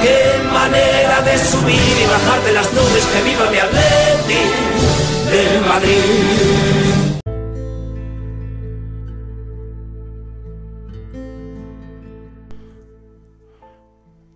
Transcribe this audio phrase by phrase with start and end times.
[0.00, 4.44] Qué manera de subir y bajar de las nubes que viva mi Atleti
[5.28, 7.18] del Madrid.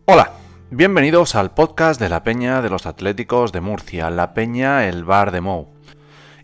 [0.07, 0.33] Hola,
[0.71, 5.31] bienvenidos al podcast de la Peña de los Atléticos de Murcia, la Peña El Bar
[5.31, 5.69] de Mou.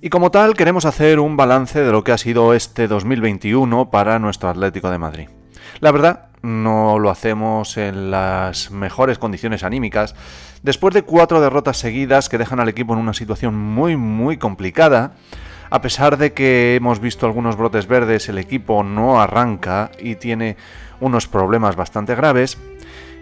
[0.01, 4.21] Y como tal queremos hacer un balance de lo que ha sido este 2021 para
[4.21, 5.29] nuestro Atlético de Madrid.
[5.81, 10.15] La verdad, no lo hacemos en las mejores condiciones anímicas,
[10.63, 15.15] después de cuatro derrotas seguidas que dejan al equipo en una situación muy muy complicada,
[15.71, 20.57] a pesar de que hemos visto algunos brotes verdes, el equipo no arranca y tiene
[21.01, 22.59] unos problemas bastante graves,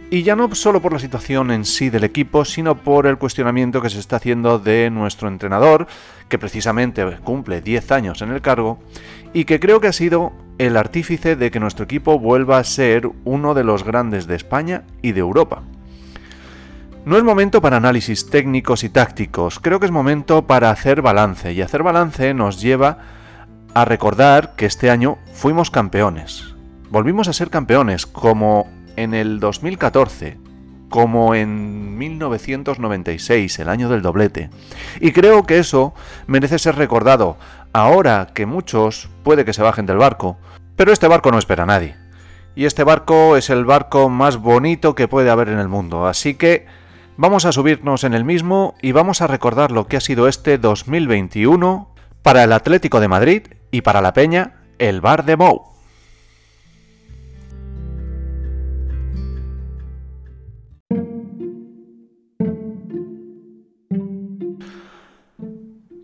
[0.08, 3.82] y ya no solo por la situación en sí del equipo, sino por el cuestionamiento
[3.82, 5.88] que se está haciendo de nuestro entrenador,
[6.28, 8.78] que precisamente cumple 10 años en el cargo,
[9.32, 13.10] y que creo que ha sido el artífice de que nuestro equipo vuelva a ser
[13.24, 15.62] uno de los grandes de España y de Europa.
[17.04, 21.52] No es momento para análisis técnicos y tácticos, creo que es momento para hacer balance,
[21.52, 22.98] y hacer balance nos lleva
[23.74, 26.54] a recordar que este año fuimos campeones.
[26.90, 30.38] Volvimos a ser campeones, como en el 2014,
[30.88, 34.50] como en 1996, el año del doblete.
[35.00, 35.94] Y creo que eso
[36.26, 37.36] merece ser recordado,
[37.76, 40.38] ahora que muchos puede que se bajen del barco,
[40.76, 41.94] pero este barco no espera a nadie.
[42.54, 46.36] Y este barco es el barco más bonito que puede haber en el mundo, así
[46.36, 46.64] que
[47.18, 50.56] vamos a subirnos en el mismo y vamos a recordar lo que ha sido este
[50.56, 55.75] 2021 para el Atlético de Madrid y para la Peña, el Bar de Mou.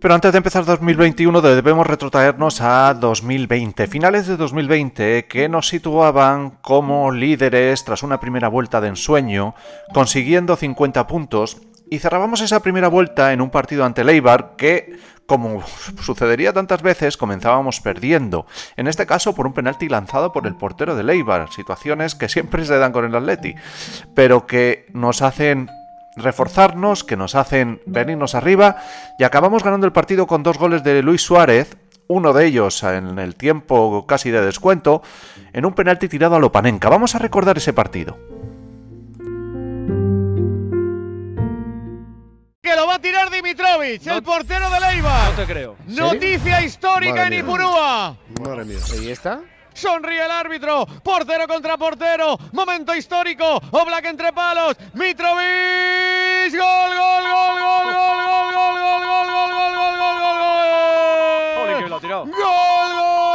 [0.03, 6.59] Pero antes de empezar 2021 debemos retrotraernos a 2020, finales de 2020 que nos situaban
[6.61, 9.55] como líderes tras una primera vuelta de ensueño,
[9.95, 11.59] consiguiendo 50 puntos
[11.89, 15.63] y cerrábamos esa primera vuelta en un partido ante Leibar que, como
[16.03, 18.45] sucedería tantas veces, comenzábamos perdiendo.
[18.77, 22.65] En este caso por un penalti lanzado por el portero de Leibar, situaciones que siempre
[22.65, 23.55] se dan con el Atleti,
[24.17, 25.71] pero que nos hacen
[26.17, 28.77] reforzarnos, que nos hacen venirnos arriba
[29.19, 31.77] y acabamos ganando el partido con dos goles de Luis Suárez,
[32.09, 35.03] uno de ellos en el tiempo casi de descuento,
[35.53, 36.89] en un penalti tirado a Lopanenka.
[36.89, 38.19] Vamos a recordar ese partido.
[42.63, 45.31] Que lo va a tirar Dimitrovic, el portero de Leibar.
[45.31, 45.77] No te creo.
[45.87, 47.41] Noticia histórica Madre en mía.
[47.41, 48.17] Ipurúa.
[48.41, 48.79] Madre mía.
[49.01, 49.41] ¿Y esta?
[49.75, 50.87] Sonríe el árbitro.
[51.03, 52.39] Portero contra portero.
[52.53, 53.61] Momento histórico.
[53.71, 54.77] Oblak entre palos.
[54.95, 56.53] Mitrovic.
[56.53, 59.93] Gol, gol, gol, gol, gol, gol, gol, gol, gol, gol, gol,
[61.89, 63.32] gol, gol, gol,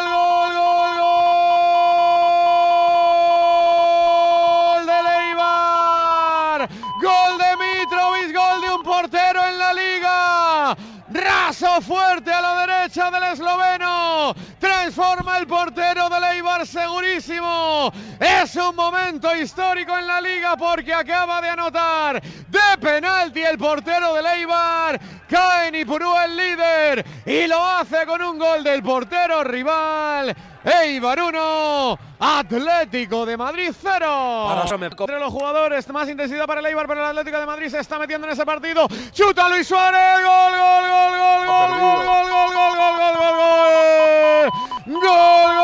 [15.38, 17.92] El portero de Leibar segurísimo.
[18.20, 24.16] Es un momento histórico en la liga porque acaba de anotar de penalti el portero
[24.16, 25.00] de Leibar.
[25.30, 30.36] Cae en Ipurúa el líder y lo hace con un gol del portero rival.
[30.68, 34.64] Eibar 1, Atlético de Madrid 0.
[34.66, 37.70] eso me- Entre los jugadores, más intensidad para el Eibar, pero el Atlético de Madrid
[37.70, 38.86] se está metiendo en ese partido.
[39.14, 44.50] Chuta Luis Suárez, gol, gol, gol, gol, gol, gol, gol, gol, gol, gol.
[44.88, 45.57] Gol, gol, gol,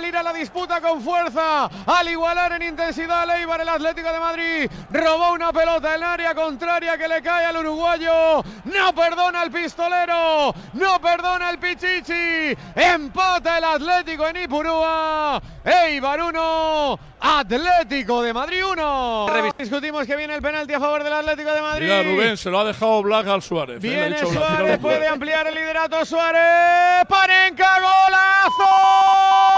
[0.00, 4.10] al ir a la disputa con fuerza, al igualar en intensidad a Eibar el Atlético
[4.10, 9.42] de Madrid, robó una pelota en área contraria que le cae al uruguayo, no perdona
[9.42, 18.32] el pistolero, no perdona el Pichichi, empata el Atlético en Ipurúa, Eibar 1, Atlético de
[18.32, 19.26] Madrid 1.
[19.58, 21.84] Discutimos que viene el penalti a favor del Atlético de Madrid.
[21.84, 23.76] Mira, Rubén, se lo ha dejado Black al Suárez.
[23.76, 23.80] ¿eh?
[23.80, 25.12] Viene Suárez, puede Black.
[25.12, 27.04] ampliar el liderato Suárez.
[27.06, 29.49] Panenka, golazo.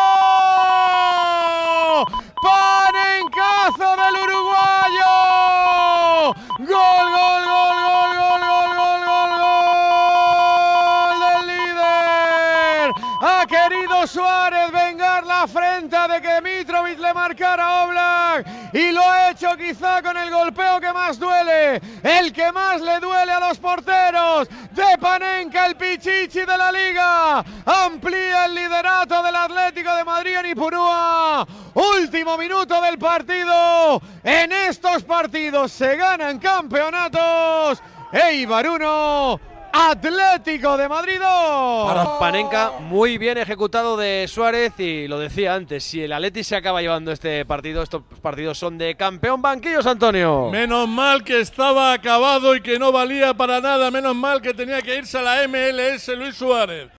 [18.72, 23.00] Y lo ha hecho quizá con el golpeo que más duele, el que más le
[23.00, 27.44] duele a los porteros de Panenka, el Pichichi de la liga.
[27.66, 31.46] Amplía el liderato del Atlético de Madrid en Ipurúa.
[31.74, 34.00] Último minuto del partido.
[34.24, 37.82] En estos partidos se ganan campeonatos.
[38.12, 39.40] Eibar 1,
[39.90, 41.86] Atlético de Madrid 2.
[41.86, 46.56] Para Panenka, muy bien ejecutado de Suárez y lo decía antes, si el Atleti se
[46.56, 50.50] acaba llevando este partido, estos partidos son de campeón banquillos, Antonio.
[50.50, 53.90] Menos mal que estaba acabado y que no valía para nada.
[53.90, 56.90] Menos mal que tenía que irse a la MLS Luis Suárez.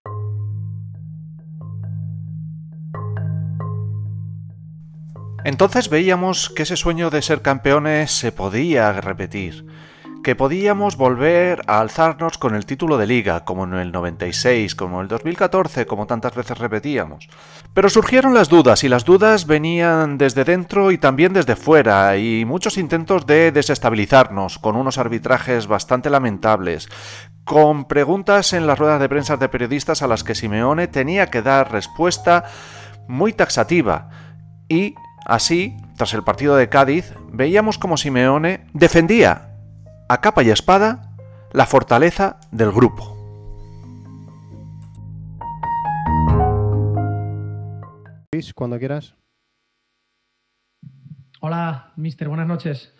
[5.44, 9.66] Entonces veíamos que ese sueño de ser campeones se podía repetir,
[10.24, 14.96] que podíamos volver a alzarnos con el título de liga, como en el 96, como
[14.96, 17.28] en el 2014, como tantas veces repetíamos.
[17.72, 22.44] Pero surgieron las dudas, y las dudas venían desde dentro y también desde fuera, y
[22.44, 26.88] muchos intentos de desestabilizarnos, con unos arbitrajes bastante lamentables,
[27.44, 31.42] con preguntas en las ruedas de prensa de periodistas a las que Simeone tenía que
[31.42, 32.46] dar respuesta
[33.06, 34.08] muy taxativa,
[34.68, 39.53] y Así, tras el partido de Cádiz, veíamos como Simeone defendía
[40.08, 41.10] a capa y espada
[41.52, 43.10] la fortaleza del grupo.
[48.32, 49.14] Luis, cuando quieras.
[51.40, 52.92] Hola, mister, buenas noches.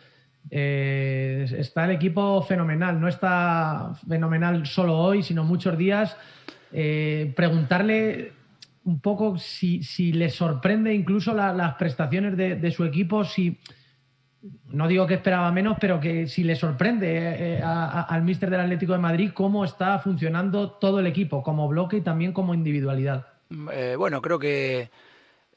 [0.51, 6.17] Eh, está el equipo fenomenal, no está fenomenal solo hoy, sino muchos días.
[6.71, 8.33] Eh, preguntarle
[8.85, 13.59] un poco si, si le sorprende incluso la- las prestaciones de, de su equipo, si
[14.71, 18.61] no digo que esperaba menos, pero que si le sorprende eh, a- al mister del
[18.61, 23.27] Atlético de Madrid cómo está funcionando todo el equipo, como bloque y también como individualidad.
[23.73, 24.91] Eh, bueno, creo que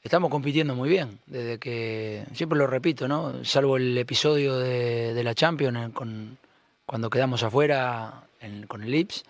[0.02, 3.44] estamos compitiendo muy bien, desde que, siempre lo repito, ¿no?
[3.44, 6.38] Salvo el episodio de, la Champions con,
[6.86, 8.22] cuando quedamos afuera
[8.68, 9.24] con el Ips,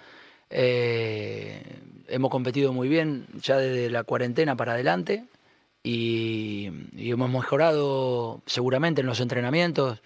[0.51, 1.63] eh,
[2.09, 5.25] hemos competido muy bien ya desde la cuarentena para adelante
[5.89, 10.03] y, hemos mejorado seguramente en los entrenamientos,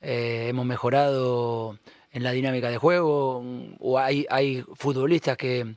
[0.00, 1.76] eh, hemos mejorado
[2.12, 3.42] en la dinámica de juego,
[3.80, 5.74] o hay, hay futbolistas que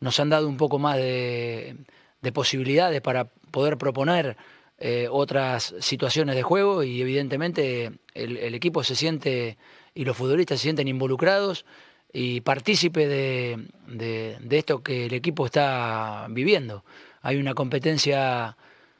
[0.00, 1.76] nos han dado un poco más de,
[2.20, 4.36] de posibilidades para poder proponer
[4.78, 9.56] eh, otras situaciones de juego y evidentemente el, equipo se siente
[9.94, 11.64] y los futbolistas se sienten involucrados
[12.12, 16.84] y partícipe de esto que el equipo está viviendo.
[17.22, 18.56] Hay una competencia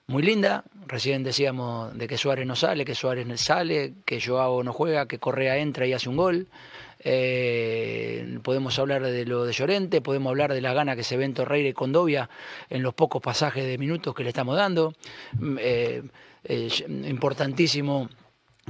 [0.09, 4.73] muy linda, recién decíamos de que Suárez no sale, que Suárez sale, que Joao no
[4.73, 6.47] juega, que Correa entra y hace un gol.
[7.01, 11.25] Eh, podemos hablar de lo de Llorente, podemos hablar de la gana que se ve
[11.25, 12.31] en Torreira y Condovia
[12.71, 14.95] en los pocos pasajes de minutos que le estamos dando.
[15.41, 16.03] Mm, eh,
[16.45, 16.69] eh,
[17.09, 18.09] importantísimo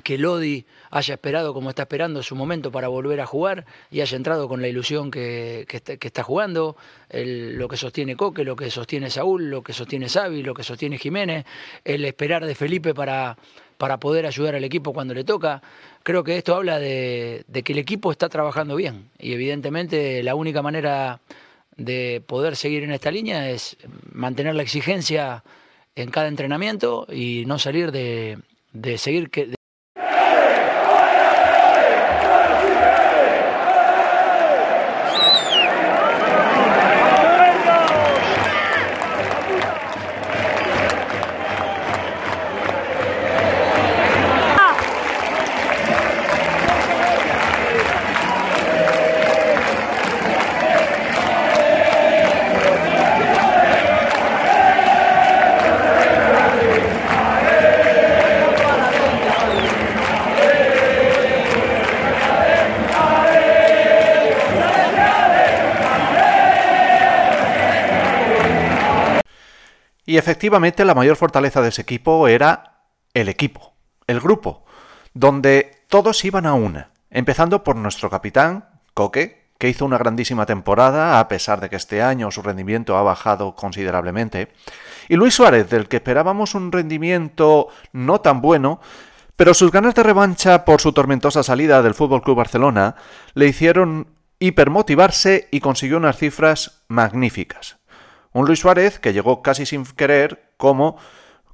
[0.03, 4.17] que Lodi haya esperado como está esperando su momento para volver a jugar y haya
[4.17, 6.77] entrado con la ilusión que, está, jugando,
[7.11, 10.99] lo que sostiene Coque, lo que sostiene Saúl, lo que sostiene Xavi, lo que sostiene
[10.99, 11.45] Jiménez,
[11.85, 13.37] el esperar de Felipe para,
[14.01, 15.63] poder ayudar al equipo cuando le toca.
[16.03, 20.35] Creo que esto habla de, de que el equipo está trabajando bien y evidentemente la
[20.35, 21.21] única manera
[21.77, 23.77] de poder seguir en esta línea es
[24.13, 25.43] mantener la exigencia
[25.95, 28.39] en cada entrenamiento y no salir de,
[28.73, 29.57] de seguir que,
[70.07, 73.75] Y efectivamente la mayor fortaleza de ese equipo era el equipo,
[74.07, 74.65] el grupo,
[75.13, 81.19] donde todos iban a una, empezando por nuestro capitán, Coque, que hizo una grandísima temporada,
[81.19, 84.53] a pesar de que este año su rendimiento ha bajado considerablemente,
[85.09, 88.81] y Luis Suárez, del que esperábamos un rendimiento no tan bueno,
[89.37, 92.97] pero sus ganas de revancha por su tormentosa salida del FC Barcelona
[93.35, 94.09] le hicieron
[94.39, 97.76] hipermotivarse y consiguió unas cifras magníficas.
[98.37, 100.99] Un Luis Suárez que llegó casi sin querer, como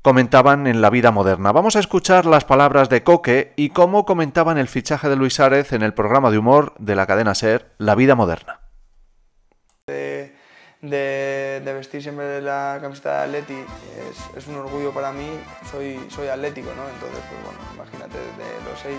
[0.02, 1.52] comentaban en la vida moderna.
[1.52, 5.72] Vamos a escuchar las palabras de Coque y cómo comentaban el fichaje de Luis Suárez
[5.72, 8.61] en el programa de humor de la cadena Ser, La vida moderna.
[10.82, 13.64] De, de, de vestir siempre la camiseta de Atleti
[14.36, 15.28] es, un orgullo para mí,
[15.70, 16.88] soy, soy atlético, ¿no?
[16.88, 18.98] Entonces, pues bueno, imagínate, desde los seis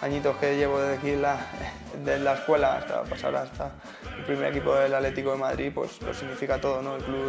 [0.00, 1.36] añitos que llevo desde aquí la,
[2.04, 3.72] de la escuela hasta pasar hasta
[4.16, 6.96] el primer equipo del Atlético de Madrid, pues lo significa todo, ¿no?
[6.96, 7.28] El club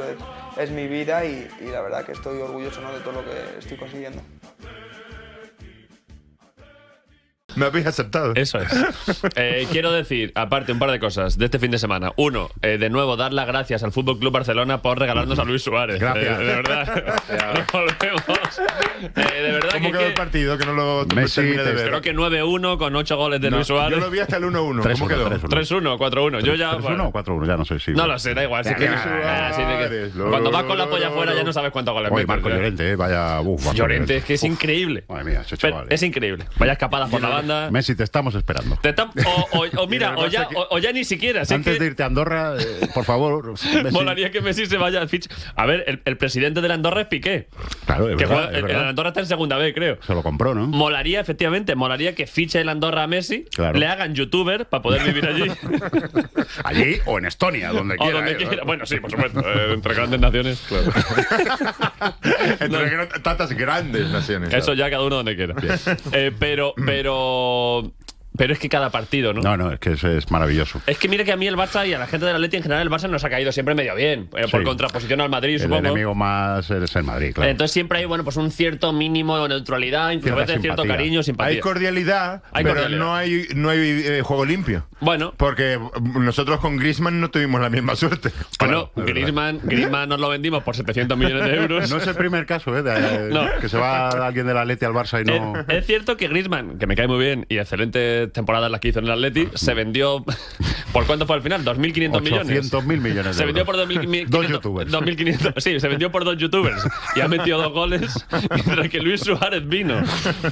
[0.55, 2.93] es, es mi vida y, y, la verdad que estoy orgulloso ¿no?
[2.93, 4.21] de todo lo que estoy consiguiendo.
[7.55, 8.33] Me habéis aceptado.
[8.35, 8.69] Eso es.
[9.35, 12.11] Eh, quiero decir, aparte, un par de cosas de este fin de semana.
[12.17, 15.63] Uno, eh, de nuevo, dar las gracias al Fútbol Club Barcelona por regalarnos a Luis
[15.63, 15.99] Suárez.
[15.99, 16.39] Gracias.
[16.39, 17.05] Eh, de verdad.
[17.55, 18.23] Nos volvemos.
[19.15, 20.57] Eh, de verdad ¿Cómo que, quedó el partido?
[20.57, 21.87] Que no lo Messi, terminé de ver.
[21.87, 23.97] Creo que 9-1 con 8 goles de No, Luis Suárez.
[23.99, 24.81] Yo lo vi hasta el 1-1.
[24.81, 25.29] 3-1, ¿Cómo quedó?
[25.29, 25.97] 3-1.
[25.97, 26.39] 3-1, 4-1.
[26.41, 26.71] Yo ya.
[26.73, 27.91] 3-1 bueno, o 4-1, ya no sé si.
[27.91, 28.61] no lo sé, da igual.
[28.61, 31.53] así que- Suárez, así de que- lo- cuando vas con la polla afuera ya no
[31.53, 32.53] sabes cuántos goles Oye, Marco ¿eh?
[32.53, 33.39] Llorente, eh, vaya.
[33.41, 35.03] Uf, Llorente, es que es increíble.
[35.07, 35.87] Madre mía, ese chaval.
[35.89, 36.45] es increíble.
[36.57, 37.44] Vaya escapadas por la banda.
[37.71, 38.77] Messi, te estamos esperando.
[38.81, 41.45] Te o, o- o mira, o ya, o, ni siquiera.
[41.45, 43.51] si es Antes que de irte a Andorra, eh, por favor.
[43.51, 43.91] Messi.
[43.91, 45.29] Molaría que Messi se vaya al ficha.
[45.55, 47.47] A ver, el, el presidente de la Andorra es Piqué.
[47.85, 49.97] Claro, es Que verdad, juega- es el, Andorra está en segunda vez, creo.
[50.05, 50.67] Se lo compró, ¿no?
[50.67, 53.77] Molaría, efectivamente, molaría que fiche el Andorra a Messi, Claro.
[53.79, 55.51] le hagan youtuber para poder vivir allí.
[56.63, 58.13] Allí o en Estonia, donde o quiera.
[58.17, 58.63] donde eh, quiera.
[58.63, 59.39] Bueno, sí, por supuesto.
[59.41, 60.63] eh, entre grandes naciones.
[62.59, 64.53] Entre gran- tantas grandes naciones.
[64.53, 65.55] Eso ya cada uno donde quiera.
[66.11, 67.13] Eh, pero, pero.
[67.35, 67.91] og
[68.37, 69.41] Pero es que cada partido, ¿no?
[69.41, 70.81] No, no, es que es, es maravilloso.
[70.87, 72.63] Es que mire que a mí el Barça y a la gente del Atleti en
[72.63, 74.29] general el Barça nos ha caído siempre medio bien.
[74.37, 74.65] eh, Por Sí.
[74.65, 75.79] contraposición al Madrid, El supongo.
[75.79, 77.49] enemigo más es el Madrid, claro.
[77.51, 81.55] Entonces siempre hay, bueno, pues un cierto mínimo de neutralidad, incluso a cierto cariño, simpatía.
[81.55, 82.99] Hay cordialidad, Hay pero cordialidad.
[82.99, 84.87] no hay, no hay eh, juego limpio.
[85.01, 88.31] Bueno, Porque nosotros con Griezmann no tuvimos la misma suerte.
[88.59, 89.11] bueno, verdad.
[89.13, 91.89] Griezmann, Griezmann nos lo vendimos por 700 millones de euros.
[91.91, 92.81] No es el primer caso, ¿eh?
[92.81, 93.45] de- No.
[93.59, 95.59] Que se va alguien del Atleti al Barça y no.
[95.59, 97.57] Es, es cierto que Griezmann, que me cae muy bien y
[98.27, 100.23] temporadas las que hizo en el Atleti, se vendió.
[100.93, 101.65] ¿Por cuánto fue al final?
[101.65, 102.45] ¿2.500 millones?
[102.45, 103.85] 800 mil millones de Se vendió euros.
[103.87, 104.27] por 2.500.
[104.27, 104.91] Dos youtubers.
[104.91, 105.53] 2.500.
[105.59, 106.81] Sí, se vendió por dos youtubers.
[107.17, 108.13] Y ha metido dos goles.
[108.53, 110.01] Mientras que Luis Suárez vino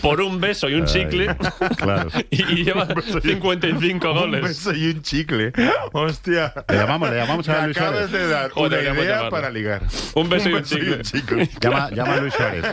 [0.01, 1.35] por un beso y un Ay, chicle.
[1.77, 2.09] claro.
[2.29, 2.87] Y, y lleva
[3.21, 4.41] 55 Un goles.
[4.41, 5.53] beso y un chicle.
[5.93, 6.53] Hostia.
[6.67, 8.11] Le llamamos, le llamamos a Luis acabas Suárez.
[8.11, 9.29] de dar Joder, una idea llamarlo.
[9.31, 9.81] para ligar.
[10.15, 11.01] Un beso y un beso chicle.
[11.03, 11.49] chicle.
[11.61, 12.65] Llama, llama a Luis Suárez.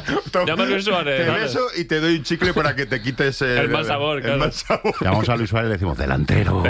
[0.47, 3.41] Llama a Luis Suárez, Te beso y te doy un chicle para que te quites
[3.43, 4.39] el, El mal sabor, el claro.
[4.39, 4.90] mal sabor.
[5.01, 6.63] Llamamos a Luis Suárez y le decimos, delantero.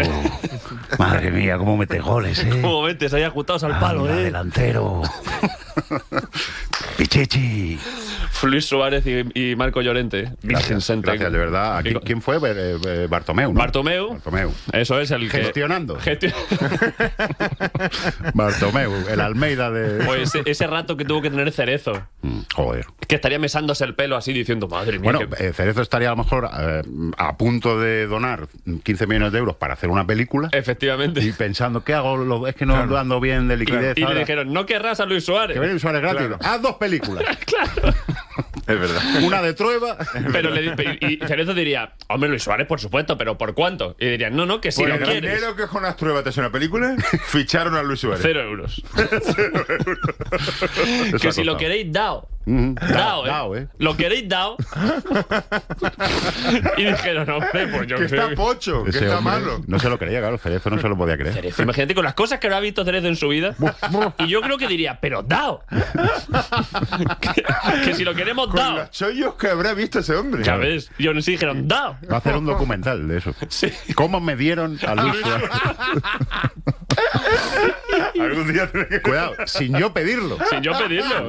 [0.98, 2.60] Madre mía, cómo mete goles, ¿eh?
[2.60, 4.24] ¿Cómo metes ahí ajustados al palo, eh?
[4.24, 5.02] delantero.
[7.04, 7.78] Pichichi.
[8.42, 10.32] Luis Suárez y, y Marco Llorente.
[10.42, 11.78] Gracias, de verdad.
[11.78, 12.36] Aquí, Y- ¿Quién fue?
[12.36, 13.58] Eh, eh, Bartomeu, ¿no?
[13.58, 14.10] Bartomeu.
[14.12, 14.52] Bartomeu.
[14.72, 15.38] Eso es el que.
[15.44, 15.98] Gestionando.
[15.98, 16.30] Gestio-
[18.34, 20.04] Bartomeu, el Almeida de...
[20.04, 22.84] Pues ese, ese rato que tuvo que tener Cerezo, Mm, Joder.
[23.08, 25.10] que estaría mesándose el pelo así diciendo, madre mía.
[25.12, 26.82] Bueno, que- eh, Cerezo estaría a lo mejor eh,
[27.16, 28.48] a punto de donar
[28.82, 31.22] 15 millones de euros para hacer una película efectivamente.
[31.22, 32.46] y pensando, ¿qué hago?
[32.46, 33.96] Es que no ando bien de liquidez.
[33.96, 34.18] Y le ahora.
[34.18, 35.54] dijeron, no querrás a Luis Suárez.
[35.54, 36.20] Que viene Luis Suárez gratis.
[36.26, 36.38] Claro.
[36.42, 36.89] Haz dos películas.
[38.66, 39.02] Es verdad.
[39.24, 39.96] Una de Trueba.
[40.32, 43.96] Pero le, y, Cerezo diría, hombre, Luis Suárez, por supuesto, pero ¿por cuánto?
[43.98, 45.22] Y dirían, no, no, que si Por lo el quieres.
[45.34, 46.94] dinero que con las pruebas te hace una película,
[47.24, 48.20] ficharon a Luis Suárez.
[48.22, 48.82] Cero euros.
[51.06, 52.28] Eso que ha si lo queréis, dao.
[52.50, 53.28] Mm, Dao, ¿eh?
[53.28, 53.68] dao, ¿eh?
[53.78, 54.56] Lo queréis, dao.
[56.76, 58.16] y dijeron, hombre, pues yo Que qué sé.
[58.16, 59.60] está pocho, que Ese está hombre malo.
[59.68, 60.36] No se lo creía, claro.
[60.38, 61.34] Cerezo no se lo podía creer.
[61.34, 63.54] Cerezo, imagínate con las cosas que habrá visto Cerezo en su vida.
[64.18, 65.62] y yo creo que diría, pero dao.
[67.20, 67.44] que,
[67.84, 68.76] que si lo queremos, Con dao.
[68.78, 70.42] los chollos que habrá visto ese hombre.
[70.42, 70.90] Ya ves.
[70.98, 71.96] Y aún así dijeron, dao.
[72.10, 73.32] Va a hacer un documental de eso.
[73.48, 73.72] Sí.
[73.94, 75.50] ¿Cómo me dieron a Luis Suárez?
[78.20, 79.00] Algún día tiene que...
[79.02, 80.36] Cuidado, sin yo pedirlo.
[80.50, 81.28] Sin yo pedirlo.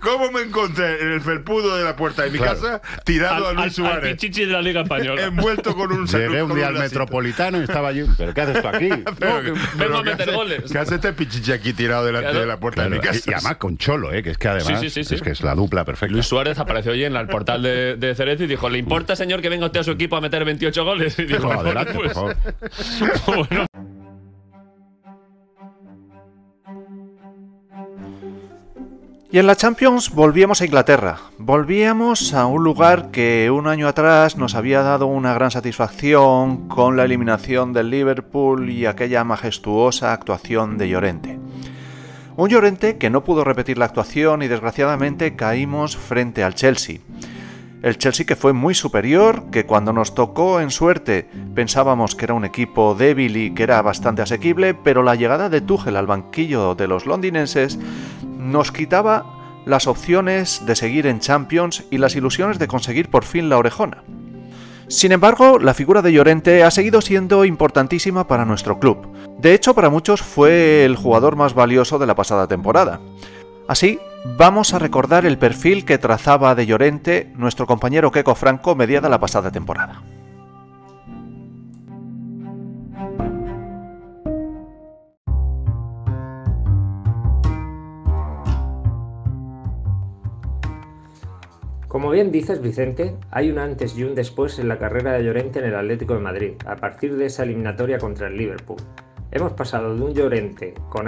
[0.00, 2.60] ¿Cómo me encontré en el felpudo de la puerta de mi Claro.
[2.60, 4.10] casa tirado Al, a Luis al- al Suárez?
[4.16, 5.22] pichichi de la Liga Española.
[5.24, 8.06] envuelto con un Llegué un día al metropolitano y estaba yo.
[8.16, 8.88] ¿Pero qué haces tú aquí?
[9.18, 10.72] Pero, No, que- vengo a ¿qué meter hace- goles.
[10.72, 12.40] ¿Qué hace este pichichi aquí tirado delante Claro.
[12.40, 13.20] de la puerta Claro, de mi casa?
[13.26, 14.22] y, y además con Cholo, ¿eh?
[14.22, 16.12] que es que además Sí, sí, sí, es que es la dupla perfecta.
[16.12, 19.40] Luis Suárez apareció hoy en el portal de, de Cerezo y dijo, ¿le importa, señor,
[19.42, 21.18] que venga usted a su equipo a meter 28 goles?
[21.18, 22.36] Y dijo, No, adelante, pues, por
[23.18, 23.46] favor.
[23.48, 23.66] bueno.
[29.32, 34.36] Y en la Champions volvíamos a Inglaterra, volvíamos a un lugar que un año atrás
[34.36, 40.76] nos había dado una gran satisfacción con la eliminación del Liverpool y aquella majestuosa actuación
[40.76, 41.38] de Llorente.
[42.36, 46.98] Un Llorente que no pudo repetir la actuación y desgraciadamente caímos frente al Chelsea.
[47.82, 52.34] El Chelsea que fue muy superior, que cuando nos tocó en suerte pensábamos que era
[52.34, 56.76] un equipo débil y que era bastante asequible, pero la llegada de Tuchel al banquillo
[56.76, 57.80] de los londinenses
[58.38, 59.26] nos quitaba
[59.66, 64.04] las opciones de seguir en Champions y las ilusiones de conseguir por fin la orejona.
[64.86, 69.08] Sin embargo, la figura de Llorente ha seguido siendo importantísima para nuestro club.
[69.38, 73.00] De hecho, para muchos fue el jugador más valioso de la pasada temporada.
[73.66, 79.08] Así, vamos a recordar el perfil que trazaba de Llorente nuestro compañero Keco Franco mediada
[79.08, 80.02] la pasada temporada.
[91.88, 95.58] Como bien dices, Vicente, hay un antes y un después en la carrera de Llorente
[95.58, 98.78] en el Atlético de Madrid, a partir de esa eliminatoria contra el Liverpool.
[99.34, 101.06] Hemos pasado de un Llorente con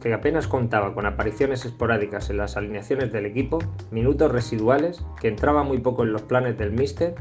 [0.00, 3.58] que apenas contaba con apariciones esporádicas en las alineaciones del equipo,
[3.90, 7.16] minutos residuales, que entraba muy poco en los planes del míster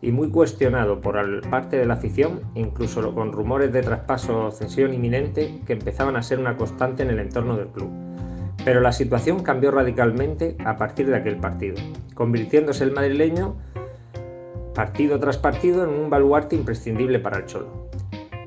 [0.00, 1.16] y muy cuestionado por
[1.50, 6.22] parte de la afición, incluso con rumores de traspaso o cesión inminente que empezaban a
[6.22, 7.90] ser una constante en el entorno del club.
[8.64, 11.74] Pero la situación cambió radicalmente a partir de aquel partido,
[12.14, 13.56] convirtiéndose el madrileño
[14.72, 17.88] partido tras partido en un baluarte imprescindible para el Cholo.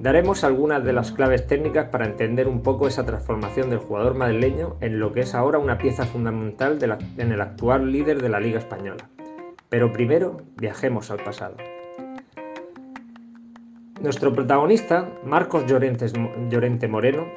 [0.02, 4.78] Daremos algunas de las claves técnicas para entender un poco esa transformación del jugador madrileño
[4.80, 6.80] en lo que es ahora una pieza fundamental
[7.18, 9.10] en el actual líder de la Liga Española.
[9.68, 11.58] Pero primero viajemos al pasado.
[14.02, 17.28] Nuestro protagonista, Marcos Llorente Moreno,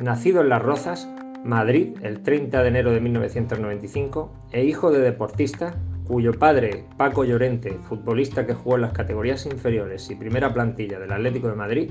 [0.00, 1.10] nacido en Las Rozas,
[1.44, 5.74] Madrid, el 30 de enero de 1995, e hijo de deportista,
[6.06, 11.12] cuyo padre, Paco Llorente, futbolista que jugó en las categorías inferiores y primera plantilla del
[11.12, 11.90] Atlético de Madrid,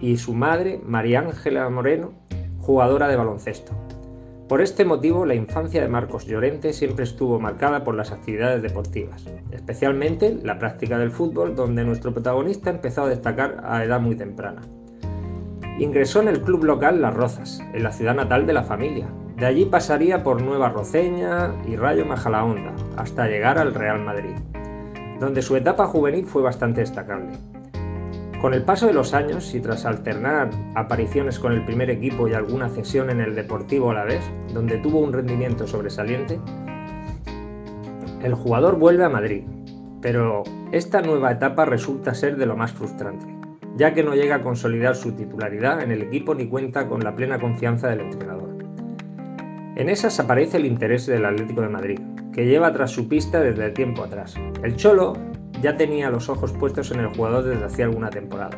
[0.00, 2.12] y su madre, María Ángela Moreno,
[2.60, 3.72] jugadora de baloncesto.
[4.48, 9.26] Por este motivo, la infancia de Marcos Llorente siempre estuvo marcada por las actividades deportivas,
[9.50, 14.62] especialmente la práctica del fútbol, donde nuestro protagonista empezó a destacar a edad muy temprana.
[15.80, 19.08] Ingresó en el club local Las Rozas, en la ciudad natal de la familia.
[19.36, 24.34] De allí pasaría por Nueva Roceña y Rayo Majalaonda, hasta llegar al Real Madrid,
[25.20, 27.32] donde su etapa juvenil fue bastante destacable.
[28.40, 32.32] Con el paso de los años y tras alternar apariciones con el primer equipo y
[32.32, 34.22] alguna cesión en el Deportivo a la vez,
[34.54, 36.40] donde tuvo un rendimiento sobresaliente,
[38.22, 39.44] el jugador vuelve a Madrid,
[40.00, 43.36] pero esta nueva etapa resulta ser de lo más frustrante
[43.76, 47.14] ya que no llega a consolidar su titularidad en el equipo ni cuenta con la
[47.14, 48.45] plena confianza del entrenador.
[49.76, 52.00] En esas aparece el interés del Atlético de Madrid,
[52.32, 54.34] que lleva tras su pista desde tiempo atrás.
[54.62, 55.12] El Cholo
[55.60, 58.56] ya tenía los ojos puestos en el jugador desde hacía alguna temporada.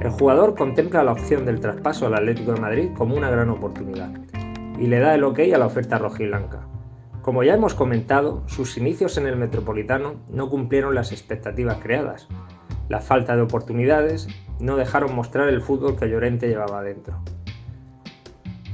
[0.00, 4.12] El jugador contempla la opción del traspaso al Atlético de Madrid como una gran oportunidad
[4.78, 6.68] y le da el ok a la oferta rojiblanca.
[7.20, 12.28] Como ya hemos comentado, sus inicios en el Metropolitano no cumplieron las expectativas creadas,
[12.88, 14.28] la falta de oportunidades
[14.60, 17.20] no dejaron mostrar el fútbol que Llorente llevaba dentro.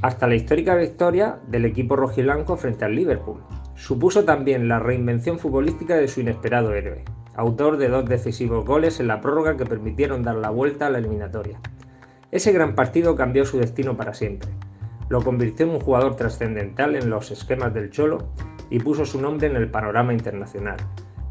[0.03, 3.43] Hasta la histórica victoria del equipo rojiblanco frente al Liverpool.
[3.75, 9.09] Supuso también la reinvención futbolística de su inesperado héroe, autor de dos decisivos goles en
[9.09, 11.61] la prórroga que permitieron dar la vuelta a la eliminatoria.
[12.31, 14.51] Ese gran partido cambió su destino para siempre.
[15.09, 18.29] Lo convirtió en un jugador trascendental en los esquemas del Cholo
[18.71, 20.77] y puso su nombre en el panorama internacional,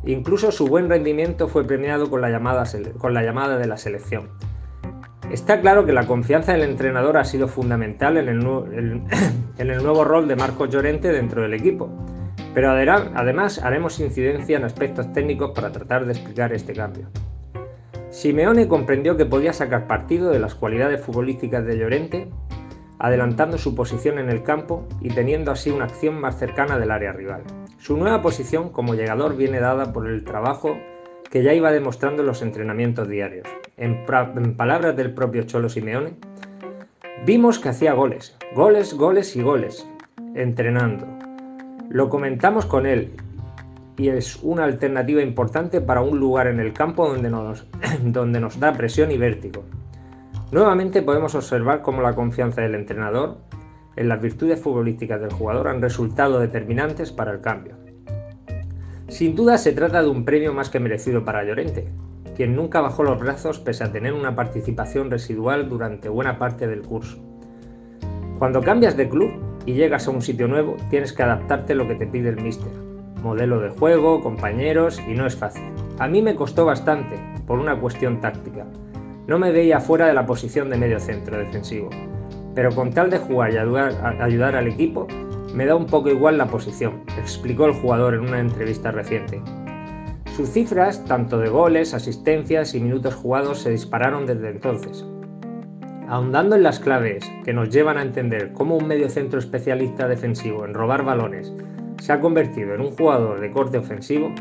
[0.07, 2.63] Incluso su buen rendimiento fue premiado con la llamada,
[2.97, 4.29] con la llamada de la selección.
[5.31, 10.37] Está claro que la confianza del entrenador ha sido fundamental en el, nuevo rol de
[10.37, 11.89] Marcos Llorente dentro del equipo,
[12.53, 17.09] pero además haremos incidencia en aspectos técnicos para tratar de explicar este cambio.
[18.09, 22.29] Simeone comprendió que podía sacar partido de las cualidades futbolísticas de Llorente,
[22.97, 27.11] adelantando su posición en el campo y teniendo así una acción más cercana del área
[27.11, 27.43] rival.
[27.77, 30.77] Su nueva posición como llegador viene dada por el trabajo
[31.29, 33.47] que ya iba demostrando en los entrenamientos diarios.
[33.77, 34.05] En,
[34.55, 36.13] palabras del propio Cholo Simeone,
[37.25, 39.87] vimos que hacía goles, goles, goles y goles,
[40.35, 41.07] entrenando.
[41.89, 43.13] Lo comentamos con él
[43.97, 47.67] y es una alternativa importante para un lugar en el campo donde nos,
[48.03, 49.63] donde nos da presión y vértigo.
[50.51, 53.37] Nuevamente podemos observar cómo la confianza del entrenador
[53.97, 57.86] en las virtudes futbolísticas del jugador han resultado determinantes para el cambio.
[59.07, 61.87] Sin duda se trata de un premio más que merecido para Llorente,
[62.35, 66.81] quien nunca bajó los brazos pese a tener una participación residual durante buena parte del
[66.81, 67.17] curso.
[68.37, 69.31] Cuando cambias de club,
[69.67, 72.41] y llegas a un sitio nuevo, tienes que adaptarte a lo que te pide el
[72.41, 72.71] míster.
[73.21, 75.63] Modelo de juego, compañeros, y no es fácil.
[75.99, 78.65] A mí me costó bastante, por una cuestión táctica.
[79.27, 81.89] No me veía fuera de la posición de medio centro defensivo,
[82.55, 85.05] pero con tal de jugar y ayudar, al equipo,
[85.53, 89.41] me da un poco igual la posición, explicó el jugador en una entrevista reciente.
[90.35, 95.05] Sus cifras, tanto de goles, asistencias y minutos jugados, se dispararon desde entonces.
[96.07, 100.73] Ahondando en las claves que nos llevan a entender cómo un mediocentro especialista defensivo en
[100.73, 101.51] robar balones
[101.99, 104.31] se ha convertido en un jugador de corte ofensivo,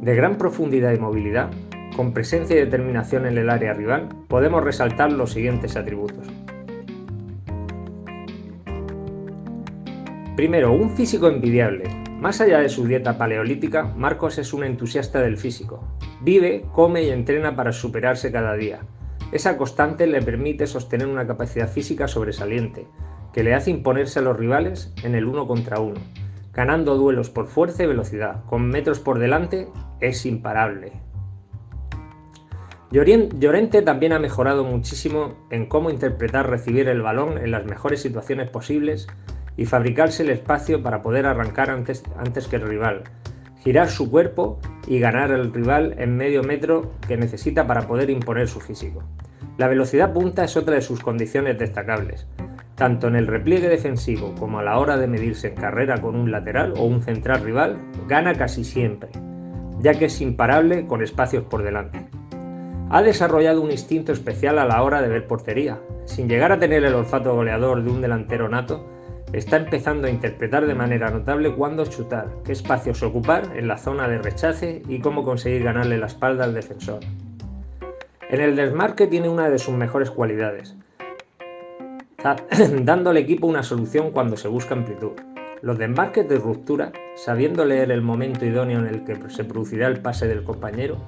[0.00, 1.50] de gran profundidad y movilidad,
[1.96, 6.26] con presencia y determinación en el área rival, podemos resaltar los siguientes atributos.
[10.36, 11.84] Primero, un físico envidiable.
[12.18, 15.96] Más allá de su dieta paleolítica, Marcos es un entusiasta del físico.
[16.22, 18.80] Vive, come y entrena para superarse cada día.
[19.30, 22.88] Esa constante le permite sostener una capacidad física sobresaliente,
[23.32, 26.00] que le hace imponerse a los rivales en el uno contra uno.
[26.52, 29.68] Ganando duelos por fuerza y velocidad, con metros por delante,
[30.00, 30.92] es imparable.
[32.90, 38.50] Llorente también ha mejorado muchísimo en cómo interpretar recibir el balón en las mejores situaciones
[38.50, 39.06] posibles
[39.56, 43.04] y fabricarse el espacio para poder arrancar antes, antes que el rival,
[43.64, 48.46] girar su cuerpo y ganar al rival en medio metro que necesita para poder imponer
[48.46, 49.02] su físico.
[49.56, 52.26] La velocidad punta es otra de sus condiciones destacables.
[52.74, 56.32] Tanto en el repliegue defensivo como a la hora de medirse en carrera con un
[56.32, 59.10] lateral o un central rival, gana casi siempre,
[59.80, 62.04] ya que es imparable con espacios por delante.
[62.90, 65.80] Ha desarrollado un instinto especial a la hora de ver portería.
[66.04, 68.86] Sin llegar a tener el olfato goleador de un delantero nato,
[69.32, 74.08] está empezando a interpretar de manera notable cuándo chutar, qué espacios ocupar en la zona
[74.08, 77.00] de rechace y cómo conseguir ganarle la espalda al defensor.
[78.28, 80.76] En el desmarque tiene una de sus mejores cualidades,
[82.82, 85.12] dando al equipo una solución cuando se busca amplitud.
[85.62, 90.00] Los desmarques de ruptura, sabiendo leer el momento idóneo en el que se producirá el
[90.00, 90.98] pase del compañero,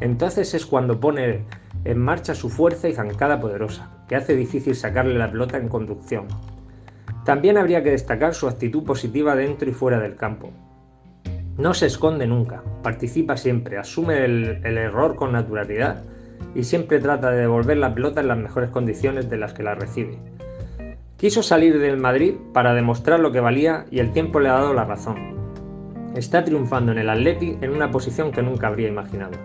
[0.00, 1.44] entonces es cuando pone
[1.84, 6.26] en marcha su fuerza y zancada poderosa, que hace difícil sacarle la pelota en conducción.
[7.24, 10.50] También habría que destacar su actitud positiva dentro y fuera del campo.
[11.56, 16.02] No se esconde nunca, participa siempre, asume el, error con naturalidad
[16.54, 19.74] y siempre trata de devolver la pelota en las mejores condiciones de las que la
[19.74, 20.18] recibe.
[21.16, 24.74] Quiso salir del Madrid para demostrar lo que valía y el tiempo le ha dado
[24.74, 25.16] la razón.
[26.14, 29.38] Está triunfando en el Atleti en una posición que nunca habría imaginado.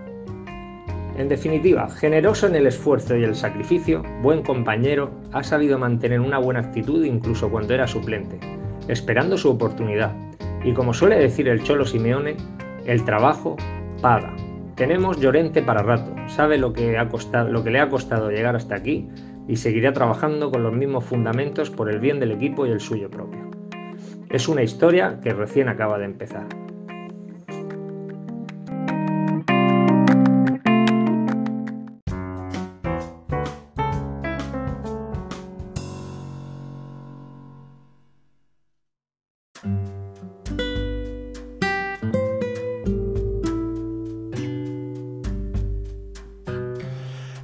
[1.20, 6.38] En definitiva, generoso en el esfuerzo y el sacrificio, buen compañero, ha sabido mantener una
[6.38, 8.40] buena actitud incluso cuando era suplente,
[8.88, 10.16] esperando su oportunidad.
[10.64, 12.38] Y como suele decir el Cholo Simeone,
[12.86, 13.58] el trabajo
[14.02, 14.34] paga.
[14.76, 18.56] Tenemos Llorente para rato, sabe lo que, ha costado, lo que le ha costado llegar
[18.56, 19.10] hasta aquí
[19.46, 23.12] y seguirá trabajando con los mismos fundamentos por el bien del equipo y el suyo
[23.12, 23.42] propio.
[24.30, 26.48] Es una historia que recién acaba de empezar.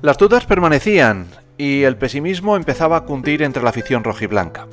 [0.05, 1.25] Las dudas permanecían
[1.57, 4.67] y el pesimismo empezaba a cundir entre la afición rojiblanca.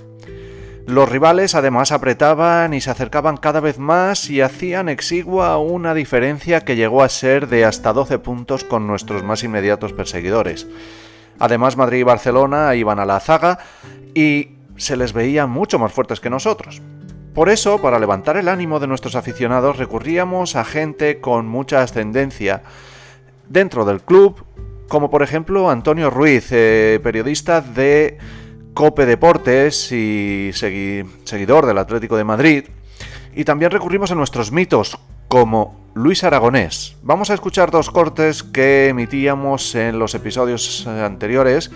[0.86, 6.66] Los rivales además apretaban y se acercaban cada vez más y hacían exigua una diferencia
[6.66, 10.66] que llegó a ser de hasta 12 puntos con nuestros más inmediatos perseguidores.
[11.38, 13.58] Además Madrid y Barcelona iban a la zaga
[14.14, 16.82] y se les veía mucho más fuertes que nosotros.
[17.32, 22.64] Por eso, para levantar el ánimo de nuestros aficionados, recurríamos a gente con mucha ascendencia
[23.48, 24.44] dentro del club
[24.92, 28.18] como por ejemplo Antonio Ruiz, eh, periodista de
[28.74, 32.64] Cope Deportes y seguidor del Atlético de Madrid.
[33.35, 36.98] Y también recurrimos a nuestros mitos, como Luis Aragonés.
[37.02, 41.70] Vamos a escuchar dos cortes que emitíamos en los episodios anteriores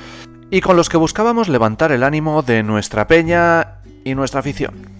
[0.51, 4.96] y con los que buscábamos levantar el ánimo de nuestra peña y nuestra afición.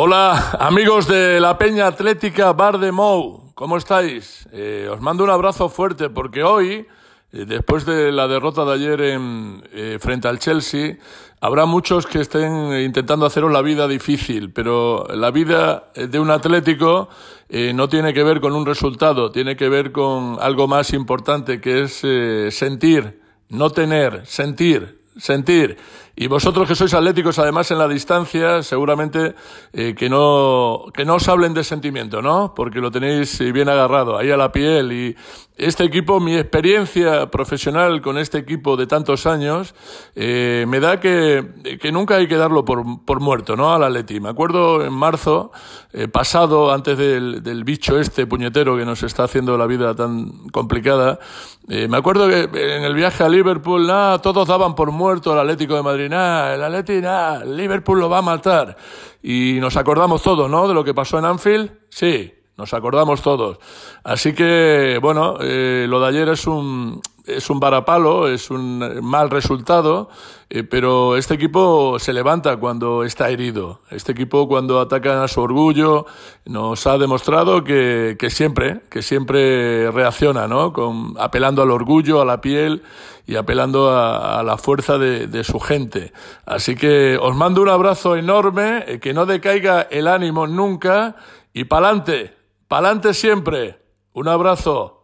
[0.00, 4.48] Hola amigos de la Peña Atlética Bar de Mou, ¿cómo estáis?
[4.52, 6.86] Eh, os mando un abrazo fuerte porque hoy,
[7.32, 10.98] eh, después de la derrota de ayer en, eh, frente al Chelsea,
[11.40, 17.08] habrá muchos que estén intentando haceros la vida difícil, pero la vida de un atlético
[17.50, 21.82] no tiene que ver con un resultado, tiene que ver con algo más importante que
[21.82, 25.76] es sentir, no tener, sentir, sentir.
[26.20, 29.36] Y vosotros que sois atléticos, además en la distancia, seguramente
[29.72, 32.54] eh, que no que no os hablen de sentimiento, ¿no?
[32.56, 35.16] Porque lo tenéis eh, bien agarrado ahí a la piel y
[35.58, 39.74] este equipo, mi experiencia profesional con este equipo de tantos años,
[40.14, 41.44] eh, me da que,
[41.92, 43.74] nunca hay que darlo por, por muerto, ¿no?
[43.74, 44.20] Al Atleti.
[44.20, 45.50] Me acuerdo en marzo
[45.92, 50.48] eh, pasado, antes del, del bicho este puñetero que nos está haciendo la vida tan
[50.50, 51.18] complicada,
[51.68, 55.40] eh, me acuerdo que en el viaje a Liverpool, nada, todos daban por muerto al
[55.40, 58.76] Atlético de Madrid, nada, el Atlético, nada, Liverpool lo va a matar.
[59.22, 60.68] Y nos acordamos todos, ¿no?
[60.68, 63.58] De lo que pasó en Anfield, sí, nos acordamos todos.
[64.02, 69.30] Así que, bueno, eh, lo de ayer es un, es un varapalo, es un mal
[69.30, 70.08] resultado,
[70.50, 73.82] eh, pero este equipo se levanta cuando está herido.
[73.90, 76.06] Este equipo cuando atacan a su orgullo
[76.46, 80.72] nos ha demostrado que, que siempre, que siempre reacciona, ¿no?
[80.72, 82.82] Con, apelando al orgullo, a la piel
[83.24, 86.12] y apelando a, a la fuerza de, de, su gente.
[86.44, 91.14] Así que os mando un abrazo enorme, eh, que no decaiga el ánimo nunca
[91.52, 92.37] y pa'lante.
[92.68, 93.80] Pa'lante siempre.
[94.12, 95.02] Un abrazo.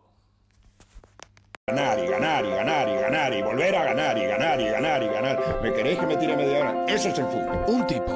[1.67, 5.03] Ganar y ganar y ganar y ganar y volver a ganar y ganar y ganar
[5.03, 5.61] y ganar.
[5.63, 6.85] ¿Me queréis que me tire media hora?
[6.87, 7.65] Eso es el fútbol.
[7.69, 8.13] Un tipo.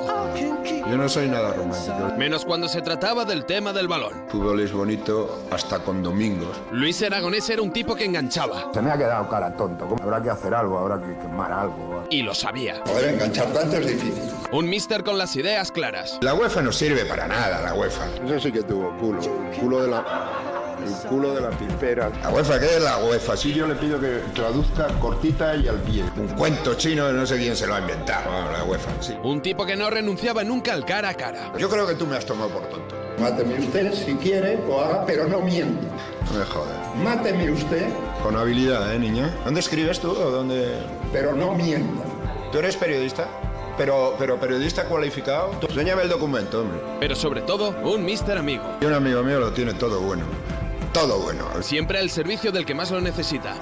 [0.89, 2.17] Yo no soy nada romántico.
[2.17, 4.25] Menos cuando se trataba del tema del balón.
[4.29, 6.57] Fútbol es bonito hasta con domingos.
[6.73, 8.71] Luis Aragonés era un tipo que enganchaba.
[8.73, 9.97] Se me ha quedado cara tonto.
[10.03, 12.05] Habrá que hacer algo, habrá que quemar algo.
[12.09, 12.83] Y lo sabía.
[12.85, 14.23] Poder enganchar tanto es difícil.
[14.51, 16.19] Un mister con las ideas claras.
[16.23, 18.07] La UEFA no sirve para nada, la UEFA.
[18.25, 19.21] Eso sí que tuvo culo.
[19.61, 20.05] Culo de la
[20.85, 22.11] el culo de la pipera.
[22.23, 23.37] ¿La UEFA qué es la UEFA?
[23.37, 26.05] Sí, yo le pido que traduzca cortita y al pie.
[26.17, 28.91] Un cuento chino, no sé quién se lo ha inventado, la UEFA.
[29.01, 29.17] Sí.
[29.23, 31.53] Un tipo que no renunciaba nunca al cara a cara.
[31.59, 32.95] Yo creo que tú me has tomado por tonto.
[33.19, 35.87] Máteme usted si quiere, o haga, pero no mienta.
[36.31, 36.97] No me jodas.
[37.03, 37.89] Máteme usted.
[38.23, 39.35] Con habilidad, ¿eh, niña?
[39.45, 40.79] ¿Dónde escribes tú o dónde...?
[41.13, 42.05] Pero no mienta.
[42.53, 43.27] ¿Tú eres periodista?
[43.77, 45.51] Pero, pero periodista cualificado.
[45.69, 46.81] Enséñame el documento, hombre.
[47.01, 48.65] Pero sobre todo, un mister amigo.
[48.81, 50.25] Y un amigo mío lo tiene todo bueno
[50.93, 51.45] todo bueno.
[51.63, 53.55] Siempre al servicio del que más lo necesita.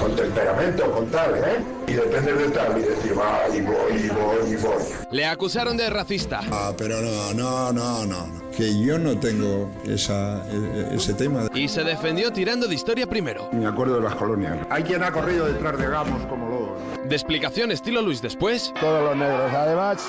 [0.00, 1.64] Con temperamento, con tal, ¿eh?
[1.88, 4.82] Y depende de tal, y decir, va, y voy, y voy, y voy.
[5.10, 6.40] Le acusaron de racista.
[6.52, 8.46] Ah, pero no, no, no, no.
[8.54, 10.44] Que yo no tengo esa,
[10.92, 11.48] ese tema.
[11.54, 13.48] Y se defendió tirando de historia primero.
[13.52, 14.58] Me acuerdo de las colonias.
[14.68, 16.78] Hay quien ha corrido detrás de Gamos como lobos.
[17.08, 18.74] De explicación estilo Luis después.
[18.78, 20.02] Todos los negros, además,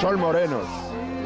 [0.00, 0.64] son morenos.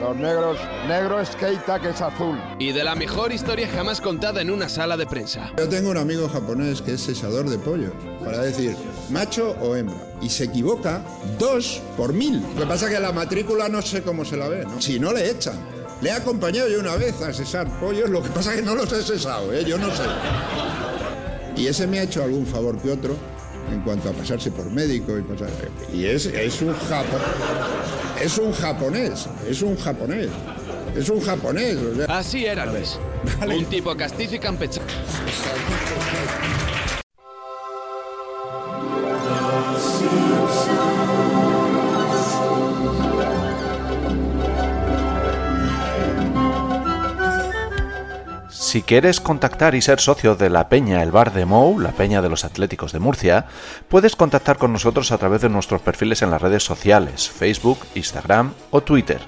[0.03, 2.37] Los negros, negro es Keita, que es azul.
[2.59, 5.53] Y de la mejor historia jamás contada en una sala de prensa.
[5.57, 7.93] Yo tengo un amigo japonés que es cesador de pollos,
[8.25, 8.75] para decir
[9.11, 9.95] macho o hembra.
[10.21, 11.03] Y se equivoca
[11.39, 12.43] dos por mil.
[12.57, 14.81] Lo que pasa es que la matrícula no sé cómo se la ve, ¿no?
[14.81, 15.55] Si no le echan.
[16.01, 18.75] Le he acompañado yo una vez a cesar pollos, lo que pasa es que no
[18.75, 19.65] los he cesado, ¿eh?
[19.65, 20.03] Yo no sé.
[21.57, 23.15] Y ese me ha hecho algún favor que otro
[23.71, 25.49] en cuanto a pasarse por médico y pasar.
[25.95, 27.19] Y es, es un japo,
[28.23, 30.29] es un japonés, es un japonés.
[30.97, 31.77] Es un japonés.
[31.77, 32.19] O sea.
[32.19, 32.99] Así era Luis.
[33.41, 33.59] Vale.
[33.59, 34.87] Un tipo castizo y campechano.
[48.73, 52.23] Si quieres contactar y ser socio de la Peña El Bar de Mou, la Peña
[52.23, 53.45] de los Atléticos de Murcia,
[53.91, 58.55] puedes contactar con nosotros a través de nuestros perfiles en las redes sociales, Facebook, Instagram
[58.71, 59.21] o Twitter.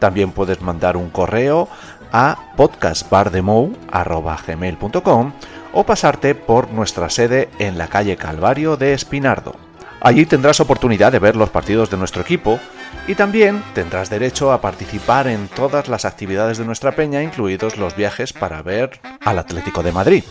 [0.00, 1.66] También puedes mandar un correo
[2.12, 5.32] a podcastbardemou.com
[5.72, 9.69] o pasarte por nuestra sede en la calle Calvario de Espinardo.
[10.00, 12.58] Allí tendrás oportunidad de ver los partidos de nuestro equipo
[13.06, 17.94] y también tendrás derecho a participar en todas las actividades de nuestra peña, incluidos los
[17.94, 20.24] viajes para ver al Atlético de Madrid.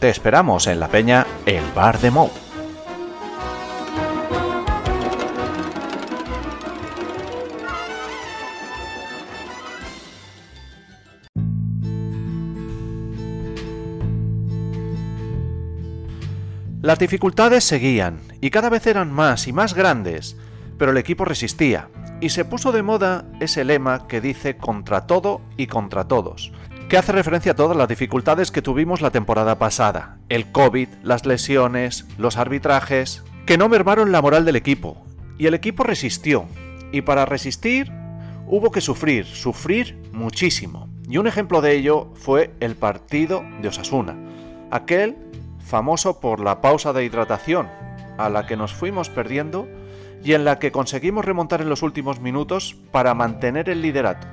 [0.00, 2.30] Te esperamos en la peña El Bar de Mou.
[16.82, 20.36] Las dificultades seguían y cada vez eran más y más grandes,
[20.78, 21.88] pero el equipo resistía
[22.20, 26.50] y se puso de moda ese lema que dice contra todo y contra todos,
[26.88, 31.24] que hace referencia a todas las dificultades que tuvimos la temporada pasada, el COVID, las
[31.24, 35.06] lesiones, los arbitrajes, que no mermaron la moral del equipo,
[35.38, 36.46] y el equipo resistió,
[36.90, 37.92] y para resistir
[38.48, 44.16] hubo que sufrir, sufrir muchísimo, y un ejemplo de ello fue el partido de Osasuna,
[44.72, 45.16] aquel
[45.64, 47.68] famoso por la pausa de hidratación,
[48.18, 49.68] a la que nos fuimos perdiendo
[50.22, 54.26] y en la que conseguimos remontar en los últimos minutos para mantener el liderato.